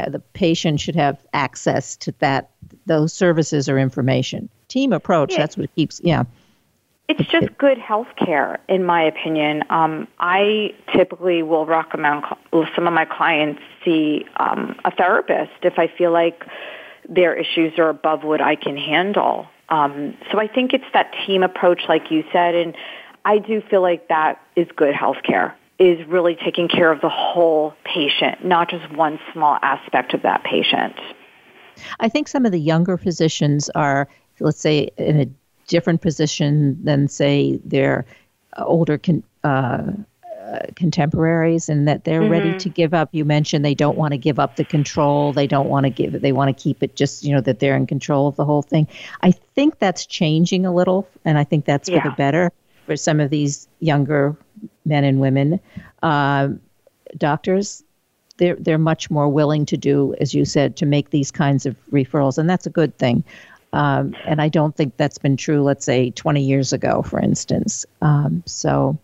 the 0.09 0.21
patient 0.33 0.79
should 0.79 0.95
have 0.95 1.23
access 1.33 1.95
to 1.97 2.13
that 2.19 2.49
those 2.85 3.13
services 3.13 3.69
or 3.69 3.77
information. 3.77 4.49
Team 4.67 4.93
approach. 4.93 5.33
Yeah. 5.33 5.39
That's 5.39 5.57
what 5.57 5.73
keeps. 5.75 6.01
Yeah. 6.03 6.23
It's 7.07 7.29
just 7.29 7.57
good 7.57 7.77
health 7.77 8.07
care, 8.17 8.59
in 8.67 8.83
my 8.83 9.01
opinion. 9.01 9.63
Um, 9.69 10.09
I 10.19 10.75
typically 10.93 11.41
will 11.41 11.65
recommend 11.65 12.25
some 12.75 12.85
of 12.85 12.93
my 12.93 13.05
clients 13.05 13.61
see 13.85 14.25
um, 14.37 14.75
a 14.83 14.91
therapist 14.91 15.53
if 15.63 15.79
I 15.79 15.87
feel 15.87 16.11
like 16.11 16.43
their 17.07 17.33
issues 17.33 17.79
are 17.79 17.87
above 17.87 18.25
what 18.25 18.41
I 18.41 18.55
can 18.55 18.75
handle. 18.75 19.47
Um, 19.69 20.17
so 20.31 20.39
I 20.39 20.47
think 20.47 20.73
it's 20.73 20.85
that 20.93 21.13
team 21.25 21.43
approach, 21.43 21.83
like 21.89 22.09
you 22.09 22.23
said, 22.31 22.55
and 22.55 22.75
I 23.25 23.39
do 23.39 23.61
feel 23.61 23.81
like 23.81 24.07
that 24.07 24.41
is 24.55 24.67
good 24.75 24.95
health 24.95 25.17
care, 25.23 25.55
is 25.79 26.05
really 26.07 26.35
taking 26.35 26.67
care 26.67 26.91
of 26.91 27.01
the 27.01 27.09
whole 27.09 27.73
patient, 27.83 28.45
not 28.45 28.69
just 28.69 28.89
one 28.93 29.19
small 29.33 29.57
aspect 29.61 30.13
of 30.13 30.21
that 30.21 30.43
patient. 30.43 30.95
I 31.99 32.09
think 32.09 32.27
some 32.27 32.45
of 32.45 32.51
the 32.51 32.59
younger 32.59 32.97
physicians 32.97 33.69
are, 33.71 34.07
let's 34.39 34.59
say, 34.59 34.89
in 34.97 35.19
a 35.19 35.27
different 35.67 36.01
position 36.01 36.81
than, 36.83 37.07
say, 37.07 37.59
their 37.65 38.05
older 38.57 38.97
con- 38.97 39.23
uh, 39.43 39.91
contemporaries 40.75 41.69
and 41.69 41.87
that 41.87 42.03
they're 42.03 42.21
mm-hmm. 42.21 42.31
ready 42.31 42.57
to 42.57 42.69
give 42.69 42.93
up. 42.93 43.09
You 43.11 43.25
mentioned 43.25 43.65
they 43.65 43.75
don't 43.75 43.97
want 43.97 44.13
to 44.13 44.17
give 44.17 44.39
up 44.39 44.55
the 44.55 44.63
control. 44.63 45.33
They 45.33 45.47
don't 45.47 45.67
want 45.67 45.85
to 45.85 45.89
give 45.89 46.21
They 46.21 46.31
want 46.31 46.55
to 46.55 46.63
keep 46.63 46.83
it 46.83 46.95
just, 46.95 47.23
you 47.23 47.33
know, 47.33 47.41
that 47.41 47.59
they're 47.59 47.75
in 47.75 47.87
control 47.87 48.27
of 48.27 48.35
the 48.35 48.45
whole 48.45 48.61
thing. 48.61 48.87
I 49.21 49.31
think 49.31 49.79
that's 49.79 50.05
changing 50.05 50.65
a 50.65 50.73
little, 50.73 51.07
and 51.25 51.37
I 51.37 51.43
think 51.43 51.65
that's 51.65 51.89
yeah. 51.89 52.01
for 52.01 52.09
the 52.09 52.15
better 52.15 52.51
for 52.85 52.95
some 52.95 53.19
of 53.19 53.29
these 53.29 53.67
younger 53.79 54.35
men 54.85 55.03
and 55.03 55.19
women. 55.19 55.59
Uh, 56.01 56.49
doctors, 57.17 57.83
they're 58.37 58.55
they're 58.55 58.77
much 58.77 59.09
more 59.09 59.27
willing 59.27 59.65
to 59.65 59.77
do, 59.77 60.15
as 60.21 60.33
you 60.33 60.45
said, 60.45 60.77
to 60.77 60.85
make 60.85 61.09
these 61.09 61.31
kinds 61.31 61.65
of 61.65 61.75
referrals, 61.91 62.37
and 62.37 62.49
that's 62.49 62.65
a 62.65 62.71
good 62.71 62.97
thing. 62.97 63.23
Um, 63.73 64.15
and 64.25 64.41
I 64.41 64.47
don't 64.47 64.75
think 64.75 64.95
that's 64.95 65.17
been 65.17 65.35
true, 65.35 65.61
let's 65.61 65.85
say, 65.85 66.11
20 66.11 66.41
years 66.41 66.71
ago, 66.71 67.01
for 67.01 67.19
instance. 67.19 67.85
Um, 68.01 68.41
so 68.45 68.97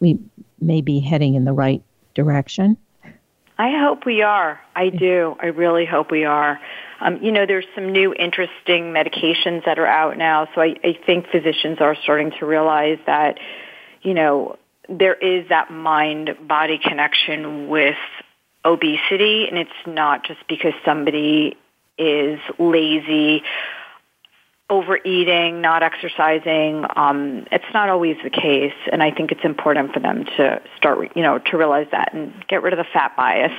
we 0.00 0.18
may 0.60 0.80
be 0.80 1.00
heading 1.00 1.34
in 1.34 1.44
the 1.44 1.52
right 1.52 1.82
direction? 2.14 2.76
I 3.58 3.78
hope 3.78 4.04
we 4.04 4.22
are. 4.22 4.60
I 4.74 4.90
do. 4.90 5.36
I 5.40 5.46
really 5.46 5.86
hope 5.86 6.10
we 6.10 6.24
are. 6.24 6.60
Um, 7.00 7.22
you 7.22 7.32
know, 7.32 7.46
there's 7.46 7.66
some 7.74 7.92
new 7.92 8.14
interesting 8.14 8.92
medications 8.92 9.64
that 9.64 9.78
are 9.78 9.86
out 9.86 10.18
now, 10.18 10.48
so 10.54 10.60
I, 10.60 10.76
I 10.82 10.98
think 11.06 11.26
physicians 11.28 11.78
are 11.80 11.94
starting 11.94 12.32
to 12.38 12.46
realize 12.46 12.98
that, 13.06 13.38
you 14.02 14.14
know, 14.14 14.56
there 14.88 15.14
is 15.14 15.48
that 15.48 15.70
mind-body 15.70 16.78
connection 16.82 17.68
with 17.68 17.96
obesity, 18.64 19.46
and 19.48 19.58
it's 19.58 19.70
not 19.86 20.24
just 20.24 20.40
because 20.48 20.74
somebody 20.84 21.56
is 21.98 22.38
lazy 22.58 23.42
overeating, 24.68 25.60
not 25.60 25.82
exercising. 25.82 26.84
Um, 26.96 27.46
it's 27.52 27.72
not 27.72 27.88
always 27.88 28.16
the 28.24 28.30
case, 28.30 28.74
and 28.90 29.02
I 29.02 29.10
think 29.10 29.30
it's 29.30 29.44
important 29.44 29.92
for 29.92 30.00
them 30.00 30.24
to 30.36 30.60
start, 30.76 31.12
you 31.14 31.22
know, 31.22 31.38
to 31.38 31.56
realize 31.56 31.86
that 31.92 32.12
and 32.12 32.32
get 32.48 32.62
rid 32.62 32.72
of 32.72 32.78
the 32.78 32.86
fat 32.92 33.16
bias. 33.16 33.52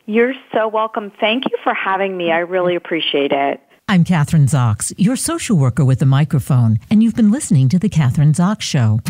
You're 0.06 0.34
so 0.52 0.66
welcome. 0.68 1.12
Thank 1.20 1.44
you 1.50 1.56
for 1.62 1.72
having 1.74 2.16
me. 2.16 2.30
I 2.32 2.38
really 2.38 2.74
appreciate 2.74 3.32
it. 3.32 3.60
I'm 3.88 4.04
Kathryn 4.04 4.48
Zox, 4.48 4.92
your 4.98 5.16
social 5.16 5.56
worker 5.56 5.84
with 5.84 6.00
a 6.02 6.06
microphone, 6.06 6.78
and 6.90 7.02
you've 7.02 7.16
been 7.16 7.30
listening 7.30 7.68
to 7.70 7.78
The 7.78 7.88
Kathryn 7.88 8.32
Zox 8.34 8.60
Show. 8.62 9.00